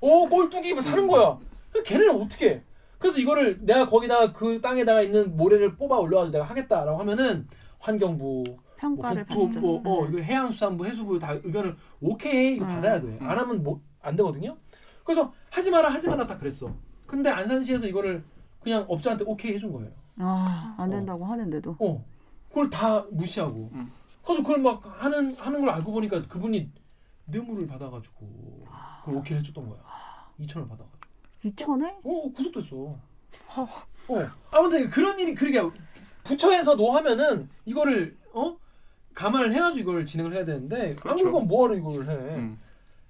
어 0.00 0.24
꼴뚜기 0.26 0.72
뭐 0.72 0.82
사는 0.82 1.06
거야. 1.06 1.38
걔네는 1.86 2.20
어떻게? 2.22 2.50
해? 2.50 2.62
그래서 3.00 3.18
이거를 3.18 3.58
내가 3.64 3.86
거기다가 3.86 4.32
그 4.32 4.60
땅에다가 4.60 5.02
있는 5.02 5.36
모래를 5.36 5.74
뽑아 5.74 5.98
올려가지고 5.98 6.32
내가 6.32 6.44
하겠다라고 6.44 7.00
하면은 7.00 7.48
환경부, 7.80 8.44
뭐 8.46 8.58
평가를 8.76 9.24
국토, 9.24 9.46
받죠. 9.46 9.60
뭐, 9.60 9.82
어 9.84 10.04
네. 10.04 10.10
이거 10.10 10.18
해양수산부, 10.22 10.86
해수부 10.86 11.18
다 11.18 11.32
의견을 11.32 11.74
오케이 12.00 12.54
이거 12.56 12.64
음. 12.64 12.68
받아야 12.76 13.00
돼. 13.00 13.18
안 13.20 13.36
하면 13.38 13.62
뭐 13.64 13.80
안 14.02 14.16
되거든요. 14.16 14.56
그래서 15.04 15.32
하지 15.50 15.70
마라 15.70 15.88
하지 15.90 16.08
마라 16.08 16.26
다 16.26 16.38
그랬어. 16.38 16.74
근데 17.06 17.28
안산시에서 17.30 17.86
이거를 17.86 18.24
그냥 18.60 18.84
업자한테 18.88 19.24
오케이 19.26 19.54
해준 19.54 19.72
거예요. 19.72 19.90
아, 20.18 20.74
안 20.78 20.90
된다고 20.90 21.24
하는데도. 21.24 21.76
어, 21.78 22.04
그걸 22.48 22.70
다 22.70 23.04
무시하고. 23.10 23.70
음. 23.72 23.90
그래서 24.24 24.42
그걸 24.42 24.58
막 24.60 24.82
하는 25.02 25.34
하는 25.36 25.60
걸 25.60 25.70
알고 25.70 25.92
보니까 25.92 26.22
그분이 26.22 26.70
뇌물을 27.26 27.66
받아 27.66 27.88
가지고 27.90 28.64
그걸 29.00 29.16
오케이 29.16 29.38
해줬던 29.38 29.68
거야. 29.68 29.78
2천을 30.40 30.68
받아 30.68 30.84
가지고. 30.84 30.99
2천에? 31.44 31.94
어, 32.04 32.32
구속됐어. 32.32 32.76
어, 32.76 34.28
아무튼 34.50 34.90
그런 34.90 35.18
일이 35.18 35.34
그러게 35.34 35.62
부처에서 36.24 36.74
노하면은 36.74 37.48
이거를 37.64 38.16
어 38.32 38.56
감안을 39.14 39.52
해가지고 39.52 39.90
이걸 39.90 40.06
진행을 40.06 40.34
해야 40.34 40.44
되는데 40.44 40.94
그렇죠. 40.96 41.26
아무건 41.28 41.48
뭐하러 41.48 41.76
이걸 41.76 42.08
해. 42.08 42.14
음. 42.36 42.58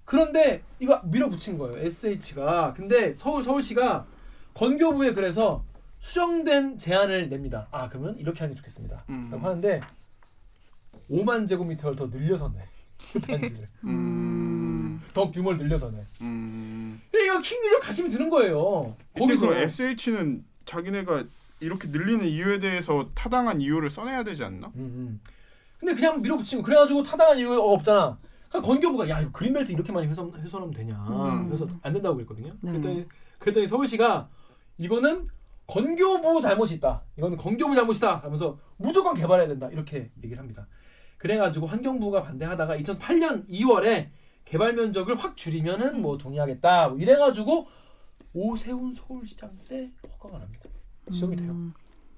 그런데 0.05 0.63
이거 0.79 1.01
밀어붙인 1.05 1.59
거예요. 1.59 1.79
SH가. 1.87 2.73
근데 2.75 3.13
서울 3.13 3.43
서울시가 3.43 4.07
건교부에 4.55 5.13
그래서 5.15 5.65
수정된 5.99 6.79
제안을 6.79 7.29
냅니다. 7.29 7.69
아 7.71 7.89
그러면 7.89 8.17
이렇게 8.19 8.41
하는 8.41 8.55
게 8.55 8.59
좋겠습니다. 8.59 9.05
음. 9.09 9.29
라고 9.31 9.47
하는데 9.47 9.81
5만 11.11 11.47
제곱미터를 11.49 11.97
더 11.97 12.07
늘려서 12.07 12.53
내 12.53 12.65
단지를 13.21 13.69
음. 13.85 14.50
더 15.13 15.31
규모를 15.31 15.59
늘려서 15.59 15.91
내. 15.91 16.07
음. 16.21 17.01
근데 17.11 17.27
이거 17.27 17.41
킹리적 17.41 17.83
가심이 17.83 18.09
드는 18.09 18.31
거예요. 18.31 18.97
거기서 19.19 19.55
SH는 19.55 20.45
자기네가 20.65 21.25
이렇게 21.61 21.89
늘리는 21.89 22.25
이유에 22.25 22.59
대해서 22.59 23.09
타당한 23.15 23.61
이유를 23.61 23.91
써내야 23.91 24.25
되지 24.25 24.45
않나? 24.45 24.69
음, 24.77 24.81
음. 24.81 25.21
근데 25.79 25.95
그냥 25.95 26.21
밀어붙이고 26.23 26.63
그래가지고 26.63 27.03
타당한 27.03 27.39
이유 27.39 27.53
어, 27.53 27.73
없잖아. 27.73 28.19
그러니까 28.49 28.73
건교부가 28.73 29.09
야 29.09 29.21
이거 29.21 29.31
그린벨트 29.33 29.73
이렇게 29.73 29.93
많이 29.93 30.07
훼손 30.07 30.33
훼손하면 30.35 30.75
되냐. 30.75 30.95
음. 30.95 31.47
그래서 31.47 31.67
안 31.83 31.93
된다고 31.93 32.17
그랬거든요. 32.17 32.55
네. 32.61 32.73
그랬더니 32.73 33.07
그랬더니 33.39 33.67
서울시가 33.67 34.29
이거는 34.79 35.29
건교부 35.67 36.41
잘못이 36.41 36.75
있다. 36.75 37.03
이거는 37.17 37.37
건교부 37.37 37.75
잘못이다. 37.75 38.17
하면서 38.17 38.59
무조건 38.77 39.15
개발해야 39.15 39.47
된다. 39.49 39.69
이렇게 39.71 40.11
얘기를 40.23 40.39
합니다. 40.39 40.67
그래가지고 41.19 41.67
환경부가 41.67 42.23
반대하다가 42.23 42.77
2008년 42.79 43.49
2월에 43.49 44.09
개발 44.51 44.73
면적을 44.73 45.15
확 45.17 45.37
줄이면은 45.37 46.03
뭐 46.03 46.19
동의하겠다. 46.19 46.89
뭐 46.89 46.99
이래가지고 46.99 47.69
오세훈 48.35 48.95
서울시장 48.95 49.57
때 49.69 49.93
허가가 50.13 50.41
납니다. 50.41 50.65
지정이 51.13 51.37
돼요. 51.37 51.53
음. 51.53 51.73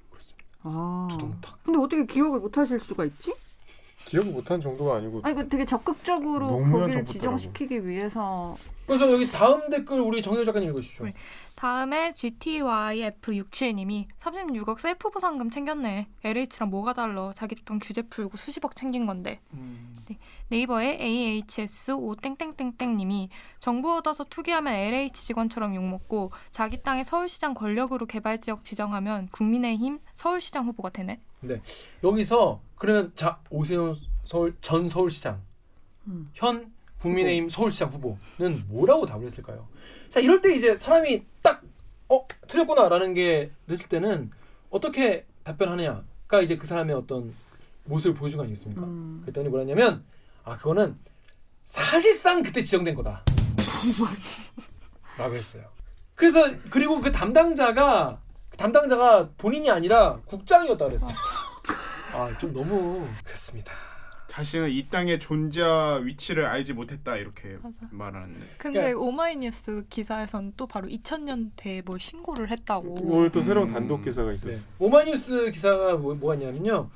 그렇습니다. 0.08 0.48
아. 0.62 1.08
두둥탁. 1.10 1.62
근데 1.62 1.78
어떻게 1.78 2.06
기억을 2.06 2.40
못 2.40 2.56
하실 2.56 2.80
수가 2.80 3.04
있지? 3.04 3.34
기억을 4.06 4.32
못한 4.32 4.60
정도가 4.60 4.96
아니고 4.96 5.20
아니 5.22 5.34
그 5.34 5.48
되게 5.48 5.64
적극적으로 5.64 6.58
거기를 6.58 7.04
지정시키기 7.04 7.86
위해서 7.86 8.54
그래서 8.86 9.10
여기 9.12 9.30
다음 9.30 9.70
댓글 9.70 10.00
우리 10.00 10.20
정효 10.20 10.44
작가님 10.44 10.68
읽어주시죠. 10.70 11.04
네. 11.04 11.14
다음에 11.54 12.10
GTYF67님이 12.10 14.06
36억 14.20 14.78
셀프 14.80 15.10
보상금 15.10 15.48
챙겼네. 15.50 16.08
LH랑 16.24 16.70
뭐가 16.70 16.92
달러? 16.92 17.32
자기 17.32 17.54
돈 17.54 17.78
규제 17.78 18.02
풀고 18.02 18.36
수십억 18.36 18.74
챙긴 18.74 19.06
건데. 19.06 19.40
음. 19.54 19.96
네. 20.08 20.18
네이버의 20.48 20.98
AHS5 21.46 22.20
땡땡땡땡님이 22.20 23.30
정보 23.60 23.94
얻어서 23.94 24.24
투기하면 24.24 24.74
LH 24.74 25.24
직원처럼 25.24 25.74
욕먹고 25.74 26.32
자기 26.50 26.82
땅에 26.82 27.04
서울시장 27.04 27.54
권력으로 27.54 28.06
개발지역 28.06 28.64
지정하면 28.64 29.28
국민의힘 29.30 30.00
서울시장 30.14 30.66
후보가 30.66 30.90
되네. 30.90 31.20
네. 31.42 31.60
여기서 32.02 32.60
그러면 32.76 33.12
자 33.14 33.40
오세훈 33.50 33.94
서울 34.24 34.54
전 34.60 34.88
서울시장 34.88 35.40
음. 36.06 36.30
현 36.34 36.72
국민의힘 37.00 37.48
서울시장 37.48 37.90
후보는 37.90 38.64
뭐라고 38.68 39.06
답을 39.06 39.24
했을까요? 39.24 39.68
자 40.08 40.20
이럴 40.20 40.40
때 40.40 40.54
이제 40.54 40.76
사람이 40.76 41.24
딱어 41.42 42.26
틀렸구나라는 42.46 43.14
게 43.14 43.50
됐을 43.68 43.88
때는 43.88 44.30
어떻게 44.70 45.26
답변하느냐가 45.42 46.40
이제 46.42 46.56
그 46.56 46.66
사람의 46.66 46.94
어떤 46.94 47.34
모습을 47.84 48.14
보여준 48.14 48.38
거 48.38 48.44
아니겠습니까? 48.44 48.82
음. 48.82 49.20
그랬더니 49.22 49.48
뭐랬냐면 49.48 50.04
아 50.44 50.56
그거는 50.56 50.96
사실상 51.64 52.42
그때 52.42 52.62
지정된 52.62 52.94
거다. 52.94 53.24
라고 55.18 55.34
했어요. 55.34 55.64
그래서 56.14 56.44
그리고 56.70 57.00
그 57.00 57.10
담당자가 57.10 58.20
그 58.50 58.56
담당자가 58.56 59.30
본인이 59.36 59.70
아니라 59.70 60.20
국장이었다 60.26 60.86
그랬어요. 60.86 61.16
아 62.14 62.36
좀 62.38 62.52
너무 62.52 63.06
그렇습니다. 63.24 63.72
자신은 64.28 64.70
이 64.70 64.88
땅의 64.88 65.18
존재와 65.20 65.96
위치를 65.98 66.46
알지 66.46 66.72
못했다 66.72 67.16
이렇게 67.16 67.58
맞아. 67.62 67.80
말하는데 67.90 68.40
근데 68.56 68.78
그러니까 68.80 69.00
오마이뉴스 69.00 69.84
기사에서는 69.90 70.54
또 70.56 70.66
바로 70.66 70.88
2000년대에 70.88 71.84
뭘 71.84 72.00
신고를 72.00 72.50
했다고. 72.50 72.94
오늘 73.02 73.30
또 73.30 73.42
새로운 73.42 73.68
음. 73.68 73.74
단독 73.74 74.02
기사가 74.02 74.32
있었어. 74.32 74.56
네. 74.58 74.64
오마이뉴스 74.78 75.50
기사가 75.50 75.96
뭐, 75.96 76.14
뭐가 76.14 76.34
있냐면요. 76.36 76.88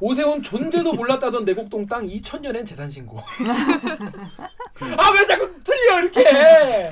오세훈 0.00 0.42
존재도 0.42 0.94
몰랐다던 0.94 1.44
내곡동 1.44 1.86
땅 1.86 2.06
2000년엔 2.06 2.64
재산 2.66 2.90
신고. 2.90 3.18
아 3.18 5.12
왜 5.12 5.26
자꾸 5.26 5.48
틀려 5.62 6.00
이렇게? 6.00 6.90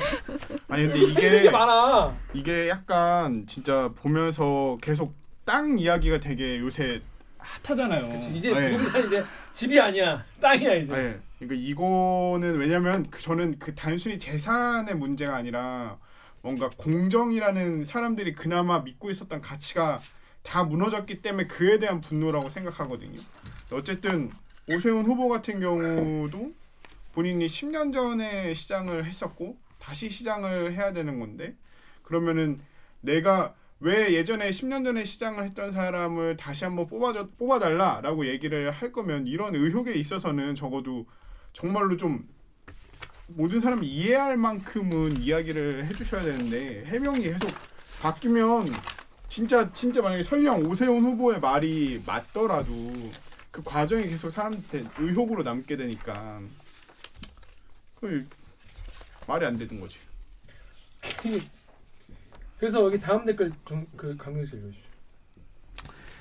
아니 0.68 0.86
근데 0.86 1.14
게 1.14 1.38
이게 1.38 1.50
많아. 1.50 2.14
이게 2.34 2.68
약간 2.68 3.46
진짜 3.46 3.90
보면서 3.96 4.76
계속 4.82 5.14
땅 5.46 5.78
이야기가 5.78 6.20
되게 6.20 6.58
요새 6.60 7.00
핫하잖아요. 7.42 8.08
그치, 8.10 8.34
이제 8.34 8.52
네. 8.52 8.70
부동산 8.70 9.06
이제 9.06 9.24
집이 9.54 9.80
아니야 9.80 10.24
땅이야 10.40 10.74
이제. 10.74 10.92
네. 10.92 11.20
그러니까 11.38 11.68
이거는 11.68 12.58
왜냐면 12.58 13.08
그 13.10 13.20
저는 13.20 13.58
그 13.58 13.74
단순히 13.74 14.18
재산의 14.18 14.94
문제가 14.96 15.36
아니라 15.36 15.98
뭔가 16.42 16.70
공정이라는 16.76 17.84
사람들이 17.84 18.32
그나마 18.32 18.80
믿고 18.80 19.10
있었던 19.10 19.40
가치가 19.40 19.98
다 20.42 20.64
무너졌기 20.64 21.22
때문에 21.22 21.46
그에 21.46 21.78
대한 21.78 22.00
분노라고 22.00 22.50
생각하거든요. 22.50 23.20
어쨌든 23.72 24.30
오세훈 24.72 25.04
후보 25.04 25.28
같은 25.28 25.60
경우도 25.60 26.52
본인이 27.12 27.46
10년 27.46 27.92
전에 27.92 28.54
시장을 28.54 29.04
했었고 29.04 29.56
다시 29.78 30.08
시장을 30.10 30.72
해야 30.72 30.92
되는 30.92 31.18
건데 31.18 31.54
그러면은 32.02 32.60
내가 33.00 33.54
왜 33.80 34.12
예전에 34.12 34.50
10년 34.50 34.84
전에 34.84 35.04
시장을 35.06 35.42
했던 35.44 35.72
사람을 35.72 36.36
다시 36.36 36.64
한번 36.64 36.86
뽑아줘 36.86 37.30
뽑아달라라고 37.38 38.26
얘기를 38.26 38.70
할 38.70 38.92
거면 38.92 39.26
이런 39.26 39.54
의혹에 39.54 39.94
있어서는 39.94 40.54
적어도 40.54 41.06
정말로 41.54 41.96
좀 41.96 42.28
모든 43.28 43.60
사람이 43.60 43.86
이해할 43.86 44.36
만큼은 44.36 45.16
이야기를 45.16 45.86
해주셔야 45.86 46.22
되는데 46.22 46.84
해명이 46.86 47.22
계속 47.22 47.50
바뀌면 48.02 48.66
진짜 49.28 49.72
진짜 49.72 50.02
만약에 50.02 50.24
설령 50.24 50.66
오세훈 50.66 51.02
후보의 51.02 51.40
말이 51.40 52.02
맞더라도 52.04 52.72
그 53.50 53.62
과정이 53.62 54.08
계속 54.08 54.30
사람한테 54.30 54.84
의혹으로 54.98 55.42
남게 55.42 55.76
되니까 55.76 56.40
그 57.98 58.28
말이 59.26 59.46
안 59.46 59.56
되는 59.56 59.80
거지. 59.80 59.98
그래서 62.60 62.84
여기 62.84 63.00
다음 63.00 63.24
댓글 63.24 63.50
좀 63.64 63.86
그 63.96 64.14
강민수 64.16 64.50
씨 64.50 64.56
읽어주시죠. 64.58 64.90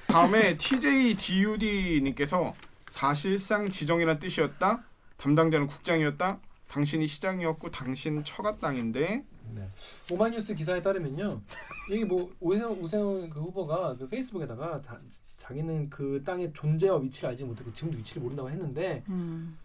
다음에 0.08 0.56
TJ 0.58 1.16
DUD님께서 1.16 2.54
사실상 2.90 3.70
지정이란 3.70 4.20
뜻이었다. 4.20 4.84
담당자는 5.18 5.68
국장이었다. 5.68 6.40
당신이 6.70 7.08
시장이었고 7.08 7.70
당신 7.72 8.24
처가 8.24 8.58
땅인데 8.58 9.24
네. 9.54 9.68
오마이뉴스 10.12 10.54
기사에 10.56 10.82
따르면요, 10.82 11.42
여기 11.92 12.06
뭐 12.06 12.32
오세훈 12.40 12.80
오세훈 12.84 13.30
그 13.30 13.40
후보가 13.42 13.98
그 13.98 14.08
페이스북에다가 14.08 14.80
자, 14.82 15.00
자기는 15.38 15.90
그 15.90 16.22
땅의 16.24 16.54
존재와 16.54 17.00
위치를 17.00 17.30
알지 17.30 17.44
못하고 17.44 17.74
지금도 17.74 17.98
위치를 17.98 18.22
모른다고 18.22 18.50
했는데 18.50 19.04
음. 19.10 19.58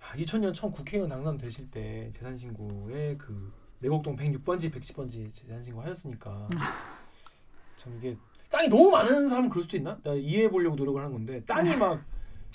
아, 0.00 0.16
2000년 0.16 0.52
처음 0.54 0.72
국회의원 0.72 1.08
당선되실 1.08 1.70
때 1.70 2.10
재산 2.14 2.36
신고에 2.36 3.16
그 3.16 3.52
내곡동 3.80 4.16
106번지 4.16 4.72
110번지 4.72 5.32
재산 5.32 5.62
신고 5.62 5.80
하셨으니까 5.82 6.48
참 7.76 7.96
이게 7.98 8.16
땅이 8.50 8.68
너무 8.68 8.90
많은 8.90 9.28
사람은 9.28 9.50
그럴 9.50 9.62
수도 9.62 9.76
있나? 9.76 9.98
나 10.02 10.12
이해해 10.14 10.48
보려고 10.50 10.74
노력을 10.76 11.00
하는 11.00 11.12
건데 11.12 11.42
땅이 11.46 11.76
막 11.76 12.02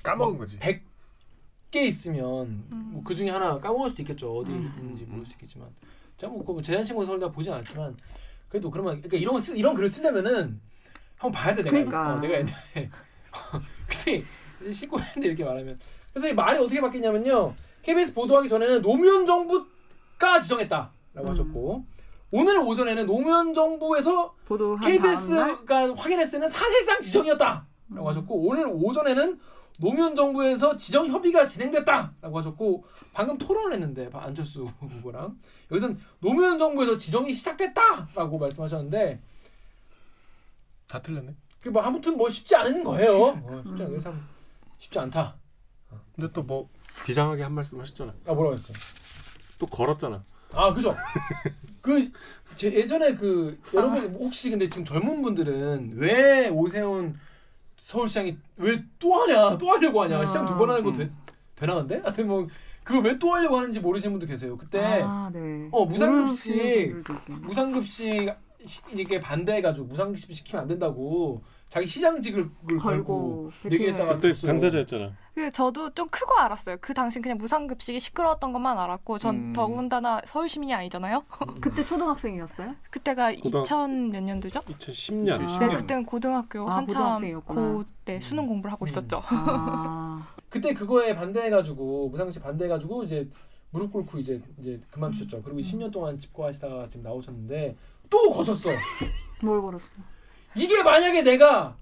까먹은 0.03 0.33
막 0.33 0.39
거지. 0.39 0.57
100개 0.59 1.77
있으면 1.87 2.65
음. 2.71 2.89
뭐그 2.93 3.15
중에 3.15 3.29
하나 3.29 3.59
까먹을 3.59 3.89
수도 3.89 4.01
있겠죠. 4.01 4.37
어디 4.37 4.51
음. 4.51 4.73
있는지 4.77 5.05
모를 5.05 5.25
수 5.25 5.31
있겠지만 5.33 5.69
제가 6.17 6.31
뭐 6.33 6.61
재산 6.61 6.83
신고 6.83 7.05
서울 7.05 7.19
다 7.19 7.31
보진 7.31 7.53
않지만 7.53 7.95
그래도 8.49 8.69
그러면 8.69 9.01
그러니까 9.01 9.17
이런 9.17 9.33
거 9.33 9.39
쓰, 9.39 9.55
이런 9.55 9.73
글을 9.73 9.89
쓰려면은 9.89 10.59
한번 11.17 11.31
봐야 11.31 11.55
돼 11.55 11.63
내가 11.63 11.71
그러니까. 11.71 12.13
어, 12.13 12.19
내가 12.19 12.33
옛날에 12.35 12.89
근데 13.87 14.71
신고 14.71 14.99
했는데 14.99 15.27
이렇게 15.27 15.43
말하면 15.43 15.79
그래서 16.11 16.27
이 16.27 16.33
말이 16.33 16.59
어떻게 16.59 16.81
바뀌냐면요 16.81 17.55
KBS 17.81 18.13
보도하기 18.13 18.49
전에는 18.49 18.81
노무현 18.81 19.25
정부 19.25 19.65
가 20.17 20.39
지정했다 20.39 20.91
라고 21.13 21.27
음. 21.27 21.31
하셨고 21.31 21.85
오늘 22.31 22.57
오전에는 22.59 23.05
노무현 23.05 23.53
정부에서 23.53 24.33
KBS가 24.83 25.93
확인했을 25.95 26.31
때는 26.39 26.47
사실상 26.47 26.99
지정이었다 27.01 27.67
라고 27.89 28.05
음. 28.05 28.07
하셨고 28.07 28.47
오늘 28.47 28.67
오전에는 28.67 29.39
노무현 29.79 30.15
정부에서 30.15 30.77
지정 30.77 31.05
협의가 31.07 31.45
진행됐다라고 31.47 32.37
하셨고 32.39 32.85
방금 33.11 33.37
토론을 33.37 33.73
했는데 33.73 34.09
바- 34.09 34.23
안철수 34.23 34.65
후보랑 34.79 35.37
여기서는 35.71 35.99
노무현 36.19 36.57
정부에서 36.57 36.97
지정이 36.97 37.33
시작됐다라고 37.33 38.37
말씀하셨는데 38.37 39.21
다 40.87 41.01
틀렸네. 41.01 41.35
그뭐 41.61 41.81
아무튼 41.81 42.17
뭐 42.17 42.29
쉽지 42.29 42.55
않은 42.55 42.83
거예요. 42.83 43.23
어, 43.25 43.63
쉽지 43.65 43.83
않은 43.83 43.99
참 43.99 44.27
쉽지 44.77 44.99
않다. 44.99 45.35
근데 46.15 46.31
또 46.33 46.43
뭐 46.43 46.69
비장하게 47.05 47.41
한 47.43 47.51
말씀 47.53 47.79
하셨잖아. 47.79 48.13
아 48.27 48.33
뭐라고 48.33 48.55
했어요? 48.55 48.77
또 49.57 49.65
걸었잖아. 49.65 50.23
아 50.53 50.73
그죠. 50.73 50.95
그 51.81 52.11
제 52.55 52.71
예전에 52.71 53.15
그 53.15 53.57
여러분 53.73 54.13
혹시 54.13 54.51
근데 54.51 54.69
지금 54.69 54.85
젊은 54.85 55.23
분들은 55.23 55.93
왜 55.95 56.49
오세훈 56.49 57.15
서울시장이 57.77 58.37
왜 58.57 58.83
또 58.99 59.15
하냐 59.15 59.57
또 59.57 59.71
하려고 59.71 60.03
하냐 60.03 60.19
아, 60.19 60.25
시장 60.25 60.45
두 60.45 60.55
번 60.55 60.69
하는 60.69 60.83
거 60.83 60.89
음. 60.91 60.93
되, 60.95 61.09
되나 61.55 61.73
근데? 61.73 61.97
하여튼 62.03 62.27
뭐 62.27 62.47
그거 62.83 62.99
왜 62.99 63.17
또 63.17 63.33
하려고 63.33 63.57
하는지 63.57 63.79
모르시는 63.79 64.13
분도 64.13 64.27
계세요. 64.27 64.55
그때 64.55 65.01
아, 65.03 65.31
네. 65.33 65.67
어, 65.71 65.83
무상급식. 65.85 67.03
무상급식 67.27 68.33
시- 68.65 68.81
이렇게 68.93 69.19
반대해가지고 69.19 69.87
무상급식 69.87 70.31
시키면 70.35 70.61
안 70.61 70.67
된다고 70.67 71.41
자기 71.73 71.87
시장직을 71.87 72.51
걸고 72.67 72.79
걸고 72.79 73.49
얘기했다가 73.65 74.19
그때. 74.19 74.31
당사자였잖아. 74.45 75.11
그 75.33 75.49
저도 75.49 75.89
좀 75.95 76.07
크고 76.07 76.35
알았어요. 76.35 76.77
그 76.79 76.93
당시 76.93 77.19
그냥 77.19 77.39
무상급식이 77.39 77.99
시끄러웠던 77.99 78.53
것만 78.53 78.77
알았고 78.77 79.17
전 79.17 79.35
음. 79.35 79.53
더군다나 79.53 80.21
서울 80.27 80.47
시민이 80.47 80.71
아니잖아요. 80.71 81.23
그때 81.61 81.83
초등학생이었어요? 81.83 82.75
그때가 82.91 83.31
고등- 83.33 83.63
2000몇 83.63 84.21
년도죠? 84.21 84.59
2010년. 84.59 85.33
아. 85.33 85.37
네, 85.39 85.45
10년. 85.47 85.77
그때는 85.77 86.05
고등학교 86.05 86.69
아, 86.69 86.77
한참 86.77 86.99
고등학생이었구나. 86.99 87.77
그때 87.79 88.19
수능 88.19 88.45
공부를 88.45 88.71
하고 88.71 88.85
음. 88.85 88.87
있었죠. 88.87 89.23
아, 89.25 90.27
그때 90.49 90.75
그거에 90.75 91.15
반대해가지고 91.15 92.09
무상급식 92.09 92.43
반대해가지고 92.43 93.03
이제 93.05 93.27
무릎 93.71 93.91
꿇고 93.91 94.19
이제 94.19 94.39
이제 94.59 94.79
그만두셨죠. 94.91 95.41
그리고 95.41 95.59
10년 95.59 95.91
동안 95.91 96.19
집거하시다가 96.19 96.89
지금 96.91 97.01
나오셨는데 97.01 97.75
또 98.11 98.29
거셨어. 98.29 98.69
뭘 99.41 99.59
걸었어? 99.59 99.83
이게 100.55 100.83
만약에 100.83 101.21
내가 101.23 101.75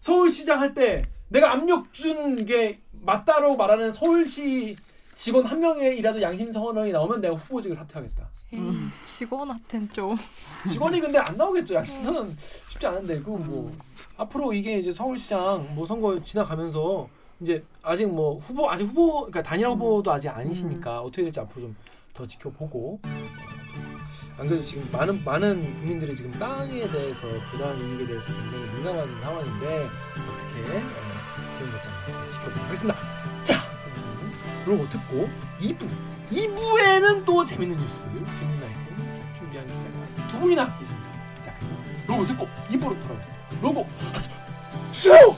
서울시장 0.00 0.60
할 0.60 0.74
때 0.74 1.02
내가 1.28 1.52
압력 1.52 1.92
준 1.92 2.44
게 2.46 2.80
맞다라고 3.02 3.56
말하는 3.56 3.90
서울시 3.92 4.76
직원 5.14 5.44
한 5.46 5.60
명이라도 5.60 6.20
양심 6.20 6.50
선언이 6.50 6.92
나오면 6.92 7.20
내가 7.20 7.34
후보직을 7.34 7.74
사퇴하겠다. 7.76 8.28
에이, 8.52 8.60
직원한텐 9.04 9.88
좀. 9.92 10.16
직원이 10.70 11.00
근데 11.00 11.18
안 11.18 11.36
나오겠죠. 11.36 11.74
양심 11.74 11.98
선언 12.00 12.36
쉽지 12.68 12.86
않은데 12.86 13.20
그뭐 13.20 13.72
앞으로 14.16 14.52
이게 14.52 14.78
이제 14.78 14.92
서울시장 14.92 15.74
뭐 15.74 15.86
선거 15.86 16.18
지나가면서 16.22 17.08
이제 17.40 17.62
아직 17.82 18.06
뭐 18.06 18.38
후보 18.38 18.70
아직 18.70 18.84
후보 18.84 19.12
그러니까 19.26 19.42
단일 19.42 19.68
후보도 19.68 20.10
아직 20.12 20.28
아니시니까 20.28 21.00
어떻게 21.00 21.22
될지 21.24 21.40
앞으로 21.40 21.62
좀 21.66 21.76
더 22.16 22.26
지켜보고. 22.26 22.98
어, 23.04 23.95
안 24.38 24.46
그래도 24.46 24.62
지금 24.64 24.86
많은 24.92 25.24
많은 25.24 25.62
국민들이 25.76 26.14
지금 26.14 26.30
땅에 26.32 26.86
대해서 26.90 27.26
부당 27.50 27.80
이익에 27.80 28.06
대해서 28.06 28.26
굉장히 28.26 28.70
민감한 28.74 29.22
상황인데 29.22 29.88
어떻게 29.88 30.76
어, 30.76 31.58
좋은 31.58 31.70
결정 31.70 31.92
지켜보도록 32.30 32.64
하겠습니다. 32.66 32.98
자, 33.44 33.62
거 34.66 34.88
듣고 34.90 35.28
2부 35.58 35.88
2부에는 36.30 37.24
또 37.24 37.44
재밌는 37.44 37.76
뉴스, 37.76 38.02
재밌는 38.02 38.66
아이템 38.66 38.96
준비한 39.38 39.66
기자가 39.66 40.28
두 40.30 40.38
분이나 40.38 40.78
있습니다. 40.82 41.12
자, 41.42 41.54
그럼 41.58 42.06
로고 42.06 42.26
듣고 42.26 42.46
2부로 42.68 43.02
돌아오겠습니다. 43.02 43.60
로고 43.62 43.86
수요! 44.92 45.36